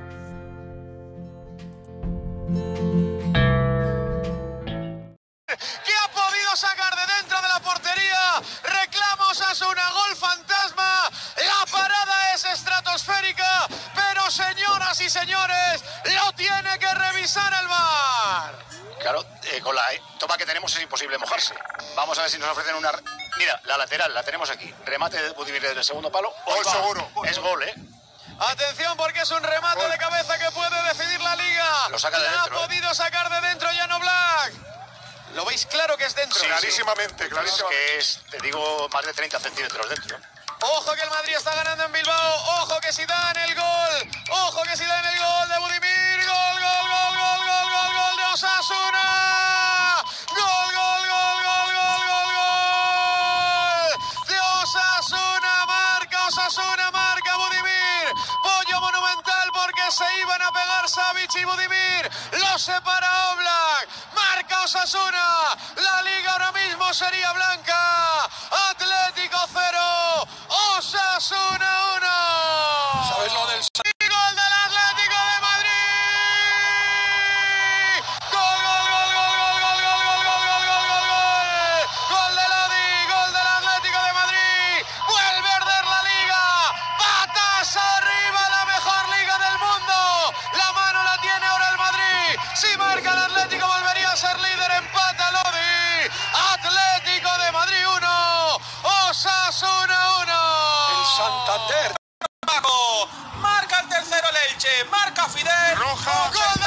[15.09, 18.53] Y señores, lo tiene que revisar el VAR.
[18.99, 21.55] Claro, eh, con la eh, toma que tenemos es imposible mojarse.
[21.95, 22.91] Vamos a ver si nos ofrecen una...
[23.37, 24.71] Mira, la lateral, la tenemos aquí.
[24.85, 26.31] Remate de Budimir desde el segundo palo.
[26.45, 27.11] Gol seguro.
[27.25, 27.73] Es gol, ¿eh?
[28.39, 31.89] Atención porque es un remate de cabeza que puede decidir la liga.
[31.89, 32.67] Lo saca de La dentro, ha ¿eh?
[32.67, 34.53] podido sacar de dentro Llano Black.
[35.33, 36.39] ¿Lo veis claro que es dentro?
[36.39, 37.97] Sí, Clarísimamente, clarísimamente.
[37.97, 40.17] Es que es, te digo, más de 30 centímetros dentro.
[40.61, 42.35] Ojo que el Madrid está ganando en Bilbao.
[42.61, 44.09] Ojo que si dan el gol.
[44.29, 46.25] Ojo que si dan el gol de Budimir.
[46.27, 49.05] Gol, gol, gol, gol, gol, gol, gol de Osasuna.
[50.35, 53.87] Gol, gol, gol, gol, gol, gol, gol.
[54.27, 55.65] De Osasuna.
[55.65, 58.07] Marca Osasuna, marca Budimir.
[58.43, 62.11] Pollo monumental porque se iban a pegar Savic y Budimir.
[62.33, 63.87] Lo separa Oblak.
[64.13, 65.55] Marca Osasuna.
[65.77, 68.27] La liga ahora mismo sería blanca.
[68.71, 68.88] Atlético
[105.89, 106.58] Rojas.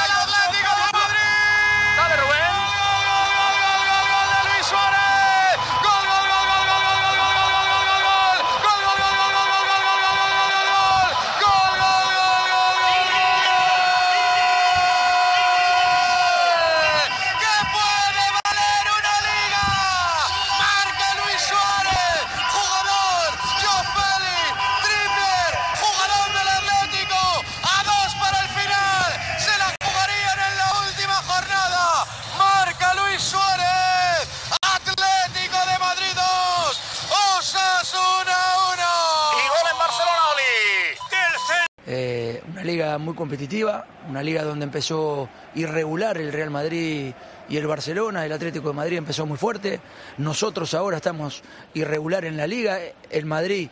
[43.15, 47.13] Competitiva, una liga donde empezó irregular el Real Madrid
[47.49, 49.81] y el Barcelona, el Atlético de Madrid empezó muy fuerte,
[50.19, 51.43] nosotros ahora estamos
[51.75, 52.79] irregular en la liga,
[53.11, 53.69] el Madrid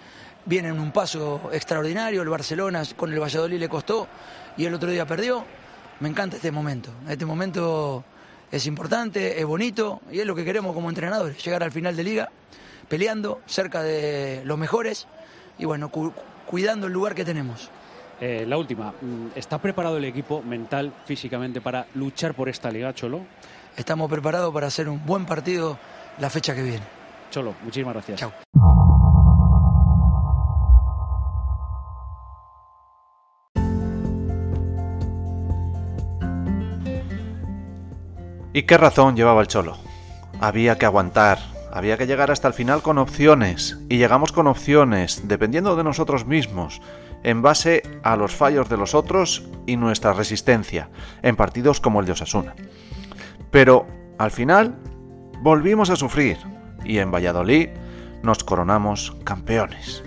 [0.46, 4.08] viene en un paso extraordinario, el Barcelona con el Valladolid le costó
[4.56, 5.44] y el otro día perdió,
[6.00, 8.04] me encanta este momento, este momento
[8.50, 12.04] es importante, es bonito y es lo que queremos como entrenadores, llegar al final de
[12.04, 12.30] liga
[12.88, 15.06] peleando cerca de los mejores
[15.58, 16.12] y bueno, cu-
[16.46, 17.70] cuidando el lugar que tenemos.
[18.20, 22.92] Eh, la última, mm, ¿está preparado el equipo mental, físicamente, para luchar por esta liga,
[22.92, 23.22] Cholo?
[23.76, 25.78] Estamos preparados para hacer un buen partido
[26.18, 26.82] la fecha que viene.
[27.30, 28.20] Cholo, muchísimas gracias.
[28.20, 28.32] Chao.
[38.52, 39.78] ¿Y qué razón llevaba el Cholo?
[40.40, 41.38] Había que aguantar,
[41.72, 46.26] había que llegar hasta el final con opciones, y llegamos con opciones, dependiendo de nosotros
[46.26, 46.82] mismos,
[47.22, 50.88] en base a los fallos de los otros y nuestra resistencia,
[51.22, 52.54] en partidos como el de Osasuna.
[53.50, 53.86] Pero,
[54.18, 54.76] al final,
[55.42, 56.38] volvimos a sufrir,
[56.84, 57.68] y en Valladolid
[58.22, 60.02] nos coronamos campeones.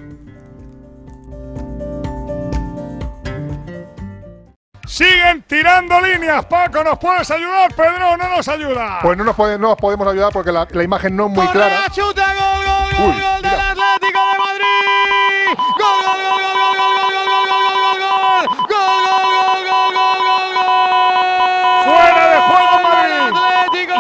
[4.86, 6.46] Siguen tirando líneas.
[6.46, 7.74] Paco, ¿nos puedes ayudar?
[7.74, 9.00] Pedro, no nos ayuda.
[9.02, 11.48] Pues no nos, pode- no os podemos ayudar porque la, la imagen no es muy
[11.48, 11.86] clara.
[11.92, 13.42] Chuta, gol, gol, gol,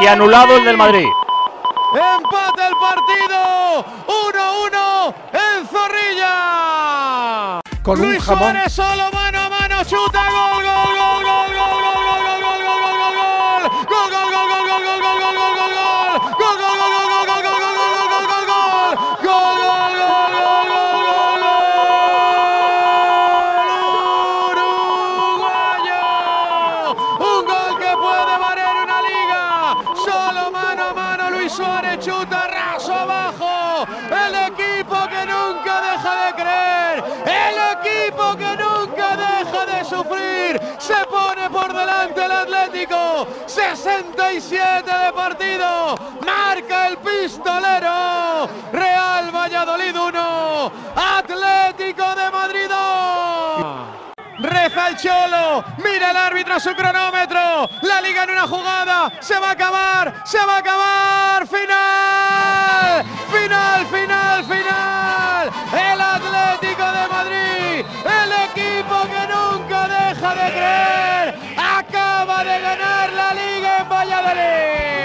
[0.03, 1.07] Y anulado el del Madrid.
[1.93, 3.85] Empata el partido.
[4.05, 7.61] 1-1 en Zorrilla.
[7.81, 8.51] Con un Luis jamón.
[8.51, 9.81] Suárez solo mano a mano.
[9.85, 11.32] Chuta, gol, gol, gol, gol,
[42.83, 43.27] Atlético.
[43.45, 45.95] 67 de partido.
[46.25, 48.49] Marca el pistolero.
[48.71, 50.71] Real Valladolid 1.
[50.95, 54.03] Atlético de Madrid 2.
[54.39, 59.49] Reza el Cholo, mira el árbitro su cronómetro, la liga en una jugada, se va
[59.49, 64.62] a acabar, se va a acabar, final, final, final, final,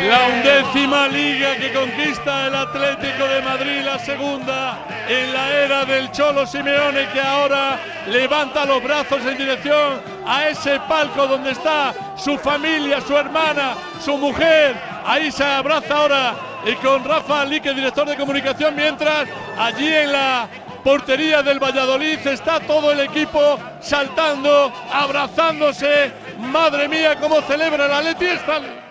[0.09, 6.47] Décima liga que conquista el Atlético de Madrid, la segunda en la era del Cholo
[6.47, 13.03] Simeone que ahora levanta los brazos en dirección a ese palco donde está su familia,
[13.03, 14.77] su hermana, su mujer.
[15.05, 16.35] Ahí se abraza ahora
[16.65, 19.29] y con Rafa Lique, director de comunicación, mientras
[19.59, 20.49] allí en la
[20.83, 26.11] portería del Valladolid está todo el equipo saltando, abrazándose.
[26.39, 28.88] Madre mía, cómo celebra el Atleti esta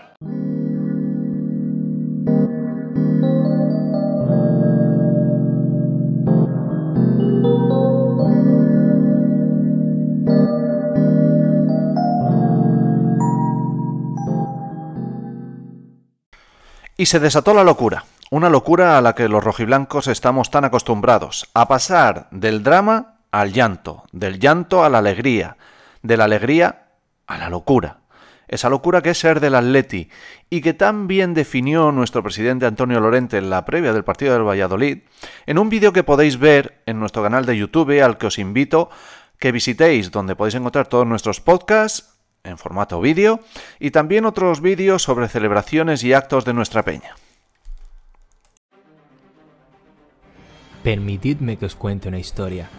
[17.00, 21.48] Y se desató la locura, una locura a la que los rojiblancos estamos tan acostumbrados,
[21.54, 25.58] a pasar del drama al llanto, del llanto a la alegría,
[26.02, 26.88] de la alegría
[27.28, 28.00] a la locura.
[28.48, 30.10] Esa locura que es ser del Atleti
[30.50, 34.48] y que tan bien definió nuestro presidente Antonio Lorente en la previa del partido del
[34.48, 35.04] Valladolid,
[35.46, 38.90] en un vídeo que podéis ver en nuestro canal de YouTube al que os invito
[39.38, 42.17] que visitéis, donde podéis encontrar todos nuestros podcasts
[42.48, 43.40] en formato vídeo
[43.80, 47.16] y también otros vídeos sobre celebraciones y actos de nuestra peña.
[50.84, 52.70] Permitidme que os cuente una historia,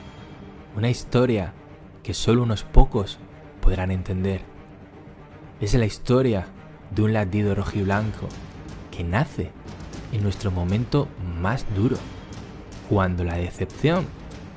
[0.76, 1.52] una historia
[2.02, 3.18] que solo unos pocos
[3.60, 4.40] podrán entender.
[5.60, 6.46] Es la historia
[6.90, 8.28] de un latido rojiblanco
[8.90, 9.50] que nace
[10.12, 11.08] en nuestro momento
[11.40, 11.98] más duro,
[12.88, 14.06] cuando la decepción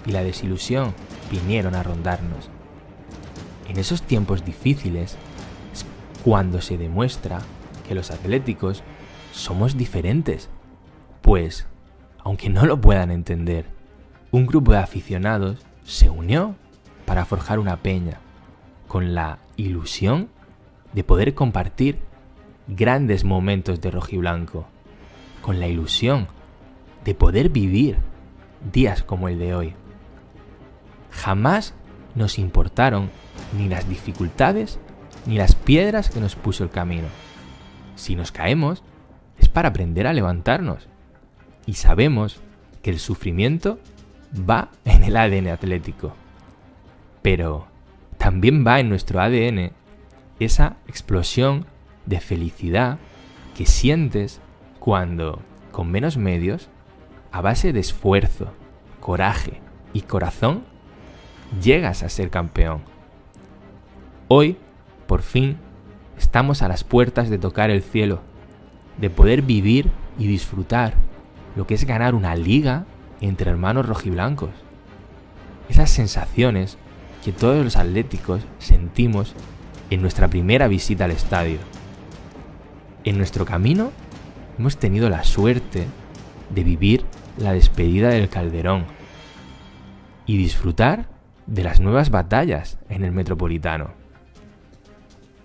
[0.05, 0.93] y la desilusión
[1.30, 2.51] vinieron a rondarnos.
[3.72, 5.15] En esos tiempos difíciles
[5.72, 5.86] es
[6.26, 7.39] cuando se demuestra
[7.88, 8.84] que los atléticos
[9.32, 10.49] somos diferentes,
[11.22, 11.67] pues,
[12.19, 13.67] aunque no lo puedan entender,
[14.30, 16.55] un grupo de aficionados se unió
[17.05, 18.19] para forjar una peña,
[18.89, 20.28] con la ilusión
[20.91, 21.97] de poder compartir
[22.67, 24.65] grandes momentos de rojiblanco,
[25.41, 26.28] con la ilusión
[27.05, 27.95] de poder vivir
[28.74, 29.76] días como el de hoy.
[31.09, 31.74] Jamás
[32.15, 33.09] nos importaron
[33.58, 34.80] ni las dificultades
[35.26, 37.08] ni las piedras que nos puso el camino.
[37.95, 38.84] Si nos caemos,
[39.38, 40.88] es para aprender a levantarnos.
[41.66, 42.39] Y sabemos
[42.82, 43.80] que el sufrimiento
[44.34, 46.14] va en el ADN atlético.
[47.22, 47.68] Pero
[48.18, 49.72] también va en nuestro ADN
[50.39, 51.66] esa explosión
[52.06, 52.97] de felicidad
[53.56, 54.41] que sientes
[54.80, 55.41] cuando,
[55.72, 56.70] con menos medios,
[57.32, 58.52] a base de esfuerzo,
[58.99, 59.62] coraje
[59.93, 60.64] y corazón,
[61.62, 62.82] llegas a ser campeón.
[64.34, 64.55] Hoy,
[65.07, 65.57] por fin,
[66.17, 68.21] estamos a las puertas de tocar el cielo,
[68.95, 70.93] de poder vivir y disfrutar
[71.57, 72.86] lo que es ganar una liga
[73.19, 74.51] entre hermanos rojiblancos.
[75.67, 76.77] Esas sensaciones
[77.25, 79.36] que todos los atléticos sentimos
[79.89, 81.57] en nuestra primera visita al estadio.
[83.03, 83.91] En nuestro camino
[84.57, 85.88] hemos tenido la suerte
[86.51, 87.03] de vivir
[87.38, 88.86] la despedida del Calderón
[90.25, 91.09] y disfrutar
[91.47, 93.99] de las nuevas batallas en el Metropolitano.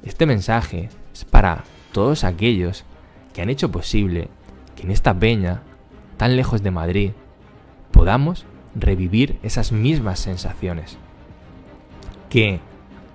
[0.06, 2.84] Este mensaje es para todos aquellos
[3.34, 4.28] que han hecho posible
[4.76, 5.62] que en esta peña,
[6.16, 7.10] tan lejos de Madrid,
[7.90, 8.46] podamos
[8.76, 10.96] revivir esas mismas sensaciones.
[12.30, 12.60] Que,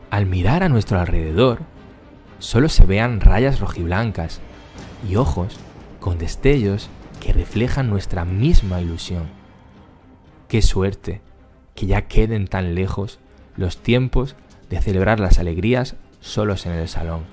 [0.10, 1.60] al mirar a nuestro alrededor,
[2.40, 4.42] solo se vean rayas rojiblancas
[5.10, 5.58] y ojos
[6.02, 6.90] con destellos
[7.22, 9.30] que reflejan nuestra misma ilusión.
[10.50, 11.22] Qué suerte
[11.74, 13.20] que ya queden tan lejos
[13.56, 14.36] los tiempos
[14.70, 17.26] de celebrar las alegrías solos en el salón.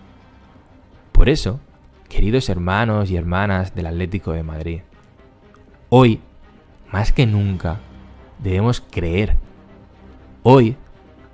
[1.12, 1.61] Por eso,
[2.09, 4.80] queridos hermanos y hermanas del Atlético de Madrid,
[5.91, 6.20] hoy,
[6.91, 7.78] más que nunca,
[8.39, 9.36] debemos creer.
[10.43, 10.76] Hoy,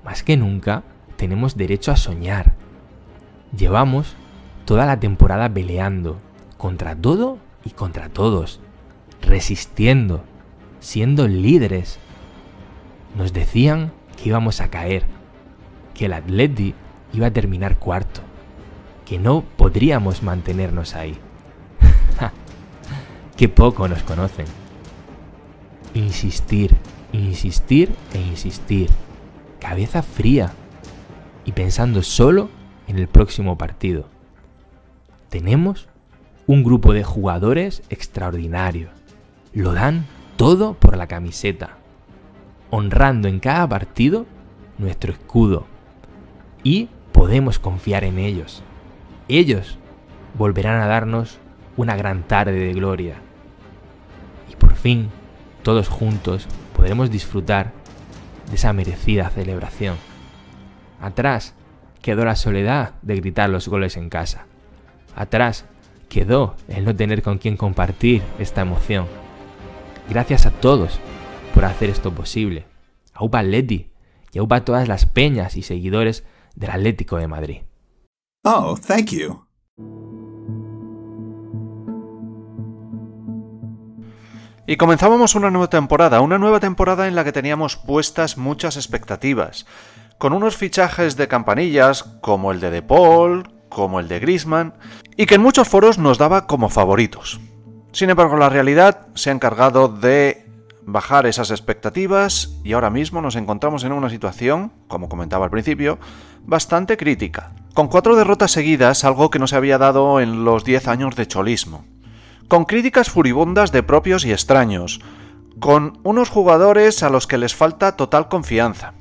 [0.05, 0.83] más que nunca,
[1.17, 2.55] tenemos derecho a soñar.
[3.57, 4.17] Llevamos
[4.65, 6.19] toda la temporada peleando
[6.59, 8.61] contra todo y contra todos,
[9.23, 10.25] resistiendo,
[10.81, 11.99] siendo líderes.
[13.17, 15.05] Nos decían que íbamos a caer,
[15.95, 16.75] que el Atleti
[17.15, 18.21] iba a terminar cuarto,
[19.07, 21.17] que no podríamos mantenernos ahí.
[23.37, 24.47] Qué poco nos conocen.
[25.95, 26.75] Insistir,
[27.13, 28.91] insistir e insistir.
[29.61, 30.53] Cabeza fría
[31.45, 32.51] y pensando solo
[32.89, 34.09] en el próximo partido.
[35.31, 35.89] Tenemos
[36.47, 38.91] un grupo de jugadores extraordinario.
[39.53, 40.07] Lo dan
[40.37, 41.79] todo por la camiseta,
[42.71, 44.27] honrando en cada partido
[44.79, 45.67] nuestro escudo
[46.65, 46.89] y
[47.25, 48.63] podemos confiar en ellos.
[49.29, 49.79] Ellos
[50.37, 51.39] volverán a darnos
[51.75, 53.15] una gran tarde de gloria.
[54.53, 55.09] Y por fin,
[55.63, 56.47] todos juntos,
[56.77, 57.73] podremos disfrutar
[58.51, 59.97] de esa merecida celebración.
[61.01, 61.55] Atrás
[62.03, 64.45] quedó la soledad de gritar los goles en casa.
[65.17, 65.65] Atrás
[66.11, 69.07] quedó el no tener con quien compartir esta emoción.
[70.11, 71.01] Gracias a todos
[71.55, 72.67] por hacer esto posible.
[73.15, 73.89] Aupa Atleti
[74.35, 76.23] y aupa todas las peñas y seguidores
[76.55, 77.63] del Atlético de Madrid.
[78.45, 79.45] Oh, thank you.
[84.67, 89.67] Y comenzábamos una nueva temporada, una nueva temporada en la que teníamos puestas muchas expectativas,
[90.17, 94.73] con unos fichajes de campanillas como el de De Paul, como el de Griezmann,
[95.19, 97.41] y que en muchos foros nos daba como favoritos.
[97.93, 100.44] Sin embargo, la realidad se ha encargado de
[100.87, 105.99] bajar esas expectativas y ahora mismo nos encontramos en una situación, como comentaba al principio,
[106.43, 107.53] bastante crítica.
[107.75, 111.27] Con cuatro derrotas seguidas, algo que no se había dado en los 10 años de
[111.27, 111.85] cholismo
[112.49, 115.01] con críticas furibundas de propios y extraños,
[115.61, 118.95] con unos jugadores a los que les falta total confianza.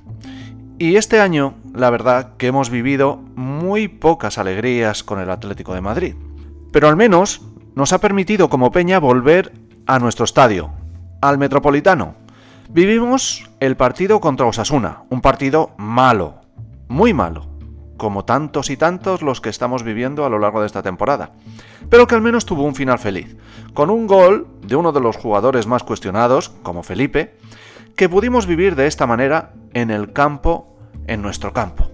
[0.80, 5.82] Y este año, la verdad que hemos vivido muy pocas alegrías con el Atlético de
[5.82, 6.16] Madrid.
[6.72, 7.42] Pero al menos
[7.76, 9.54] nos ha permitido como Peña volver
[9.86, 10.72] a nuestro estadio,
[11.24, 12.16] al Metropolitano.
[12.70, 16.42] Vivimos el partido contra Osasuna, un partido malo,
[16.90, 17.48] muy malo
[17.96, 21.32] como tantos y tantos los que estamos viviendo a lo largo de esta temporada,
[21.90, 23.38] pero que al menos tuvo un final feliz,
[23.74, 27.38] con un gol de uno de los jugadores más cuestionados, como Felipe,
[27.96, 30.76] que pudimos vivir de esta manera en el campo,
[31.08, 31.93] en nuestro campo.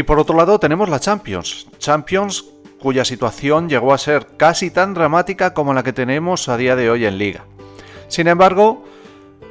[0.00, 1.66] Y por otro lado tenemos la Champions.
[1.76, 2.46] Champions
[2.80, 6.88] cuya situación llegó a ser casi tan dramática como la que tenemos a día de
[6.88, 7.44] hoy en liga.
[8.08, 8.82] Sin embargo,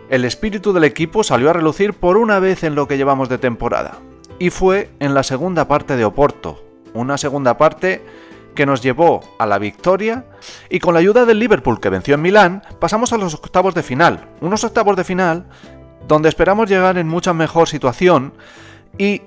[0.10, 3.38] el espíritu del equipo salió a relucir por una vez en lo que llevamos de
[3.38, 4.00] temporada.
[4.40, 6.66] Y fue en la segunda parte de Oporto.
[6.96, 8.04] Una segunda parte
[8.56, 10.26] que nos llevó a la victoria
[10.68, 13.84] y con la ayuda del Liverpool que venció en Milán pasamos a los octavos de
[13.84, 14.30] final.
[14.42, 15.46] Unos octavos de final
[16.08, 18.34] donde esperamos llegar en mucha mejor situación
[18.98, 19.22] y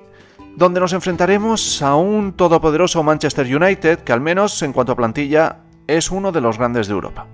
[0.56, 5.58] donde nos enfrentaremos a un todopoderoso Manchester United que al menos en cuanto a plantilla
[5.86, 7.26] es uno de los grandes de Europa.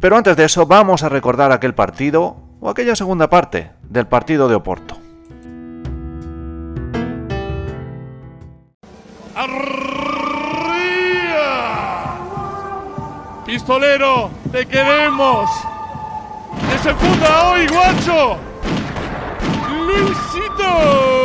[0.00, 4.48] Pero antes de eso vamos a recordar aquel partido o aquella segunda parte del partido
[4.48, 4.98] de Oporto.
[13.46, 15.50] Pistolero, te queremos.
[16.70, 18.36] Desenfunda hoy, guacho.
[19.86, 21.23] Luisito.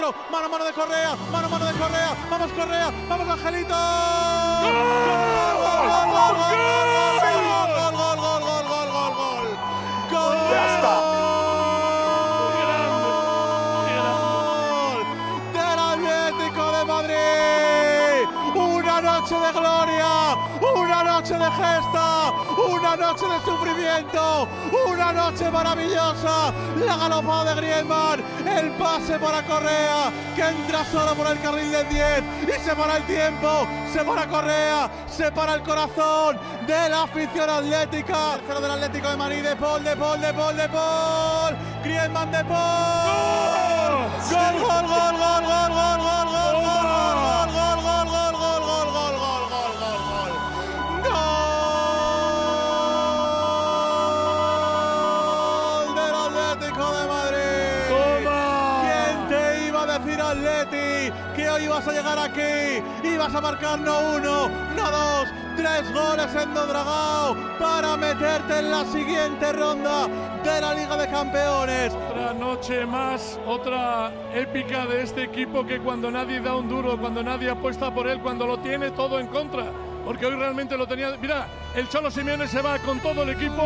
[0.00, 3.74] mano a mano de Correa, mano a mano de Correa, vamos Correa, vamos Angelito.
[4.62, 4.72] ¡Gol!
[5.60, 5.88] ¡Gol,
[7.36, 9.48] gol, gol, gol, gol, gol, gol!
[10.10, 10.36] ¡Gol!
[10.38, 10.94] Pues ¡Ya está!
[14.88, 15.00] ¡Gol!
[15.52, 17.49] ¡Del Atlético de Madrid!
[19.02, 20.36] noche de gloria,
[20.74, 22.32] una noche de gesta,
[22.68, 24.48] una noche de sufrimiento,
[24.86, 31.26] una noche maravillosa, la galopada de Griezmann, el pase para Correa, que entra solo por
[31.28, 35.62] el carril del 10 y se para el tiempo, se para Correa, se para el
[35.62, 40.34] corazón de la afición atlética, el del Atlético de Madrid, de Paul, de Paul, de
[40.34, 46.26] Paul, de Paul, Griezmann de Paul, gol, gol, gol, gol, gol, gol.
[46.26, 46.49] gol!
[61.80, 63.08] Ibas a llegar aquí?
[63.08, 68.84] Ibas a marcar no uno, no dos, tres goles en Dodragao para meterte en la
[68.84, 70.06] siguiente ronda
[70.44, 71.94] de la Liga de Campeones.
[71.94, 77.22] Otra noche más, otra épica de este equipo que cuando nadie da un duro, cuando
[77.22, 79.64] nadie apuesta por él, cuando lo tiene todo en contra.
[80.04, 81.16] Porque hoy realmente lo tenía.
[81.18, 83.62] Mira, el Cholo Simeone se va con todo el equipo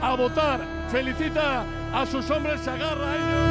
[0.00, 0.60] a votar.
[0.90, 3.47] Felicita a sus hombres, se agarra a ellos.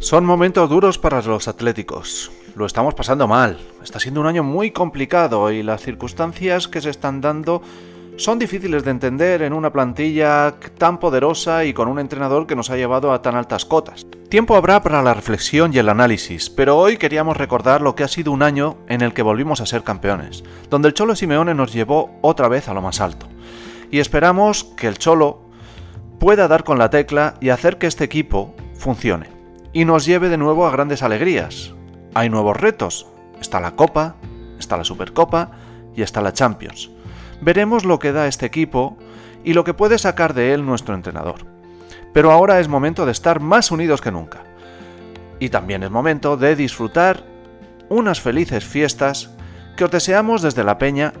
[0.00, 2.32] Son momentos duros para los atléticos.
[2.56, 3.58] Lo estamos pasando mal.
[3.82, 7.60] Está siendo un año muy complicado y las circunstancias que se están dando
[8.16, 12.70] son difíciles de entender en una plantilla tan poderosa y con un entrenador que nos
[12.70, 14.06] ha llevado a tan altas cotas.
[14.30, 18.08] Tiempo habrá para la reflexión y el análisis, pero hoy queríamos recordar lo que ha
[18.08, 21.74] sido un año en el que volvimos a ser campeones, donde el Cholo Simeone nos
[21.74, 23.26] llevó otra vez a lo más alto.
[23.90, 25.42] Y esperamos que el Cholo
[26.18, 29.39] pueda dar con la tecla y hacer que este equipo funcione
[29.72, 31.74] y nos lleve de nuevo a grandes alegrías.
[32.14, 33.06] Hay nuevos retos.
[33.40, 34.16] Está la Copa,
[34.58, 35.52] está la Supercopa
[35.94, 36.90] y está la Champions.
[37.40, 38.96] Veremos lo que da este equipo
[39.44, 41.46] y lo que puede sacar de él nuestro entrenador.
[42.12, 44.42] Pero ahora es momento de estar más unidos que nunca.
[45.38, 47.24] Y también es momento de disfrutar
[47.88, 49.30] unas felices fiestas
[49.76, 51.14] que os deseamos desde la Peña,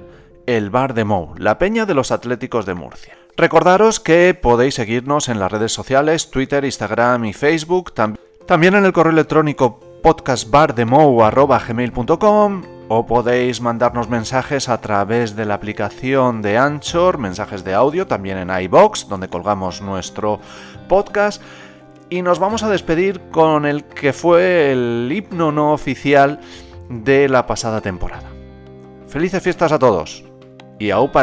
[0.46, 3.16] el Bar de Mou, la Peña de los Atléticos de Murcia.
[3.36, 8.92] Recordaros que podéis seguirnos en las redes sociales, Twitter, Instagram y Facebook, también en el
[8.92, 17.62] correo electrónico podcastbardemou.gmail.com o podéis mandarnos mensajes a través de la aplicación de Anchor, mensajes
[17.62, 20.40] de audio, también en iBox, donde colgamos nuestro
[20.88, 21.40] podcast.
[22.08, 26.40] Y nos vamos a despedir con el que fue el himno no oficial
[26.88, 28.28] de la pasada temporada.
[29.06, 30.24] Felices fiestas a todos
[30.80, 31.22] y a Upa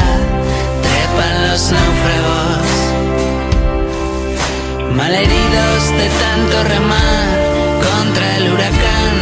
[1.11, 2.67] trepan los náufragos,
[4.95, 7.27] malheridos de tanto remar
[7.87, 9.15] contra el huracán.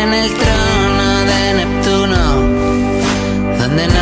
[0.00, 2.22] En el trono de Neptuno,
[3.58, 4.01] donde no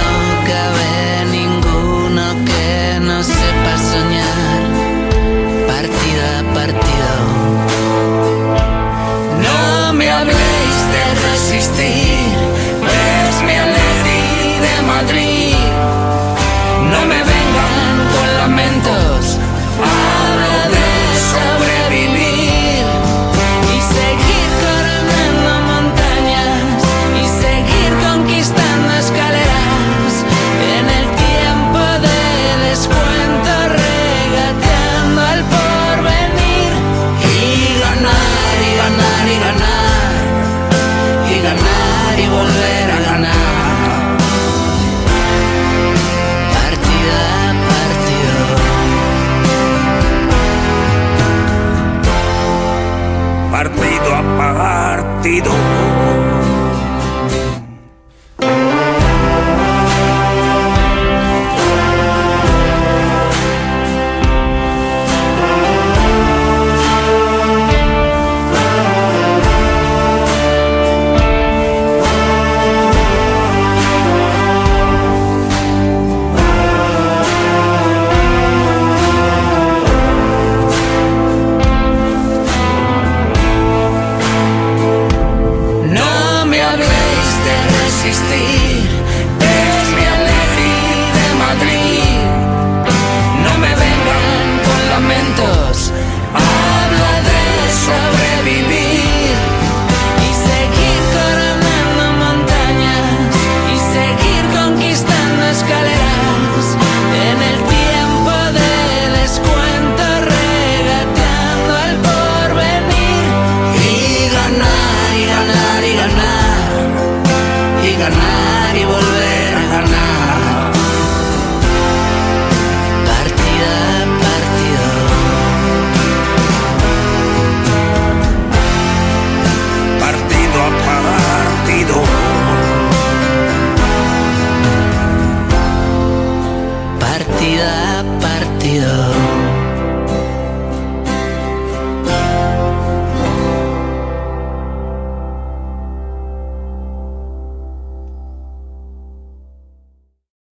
[55.21, 55.80] partido.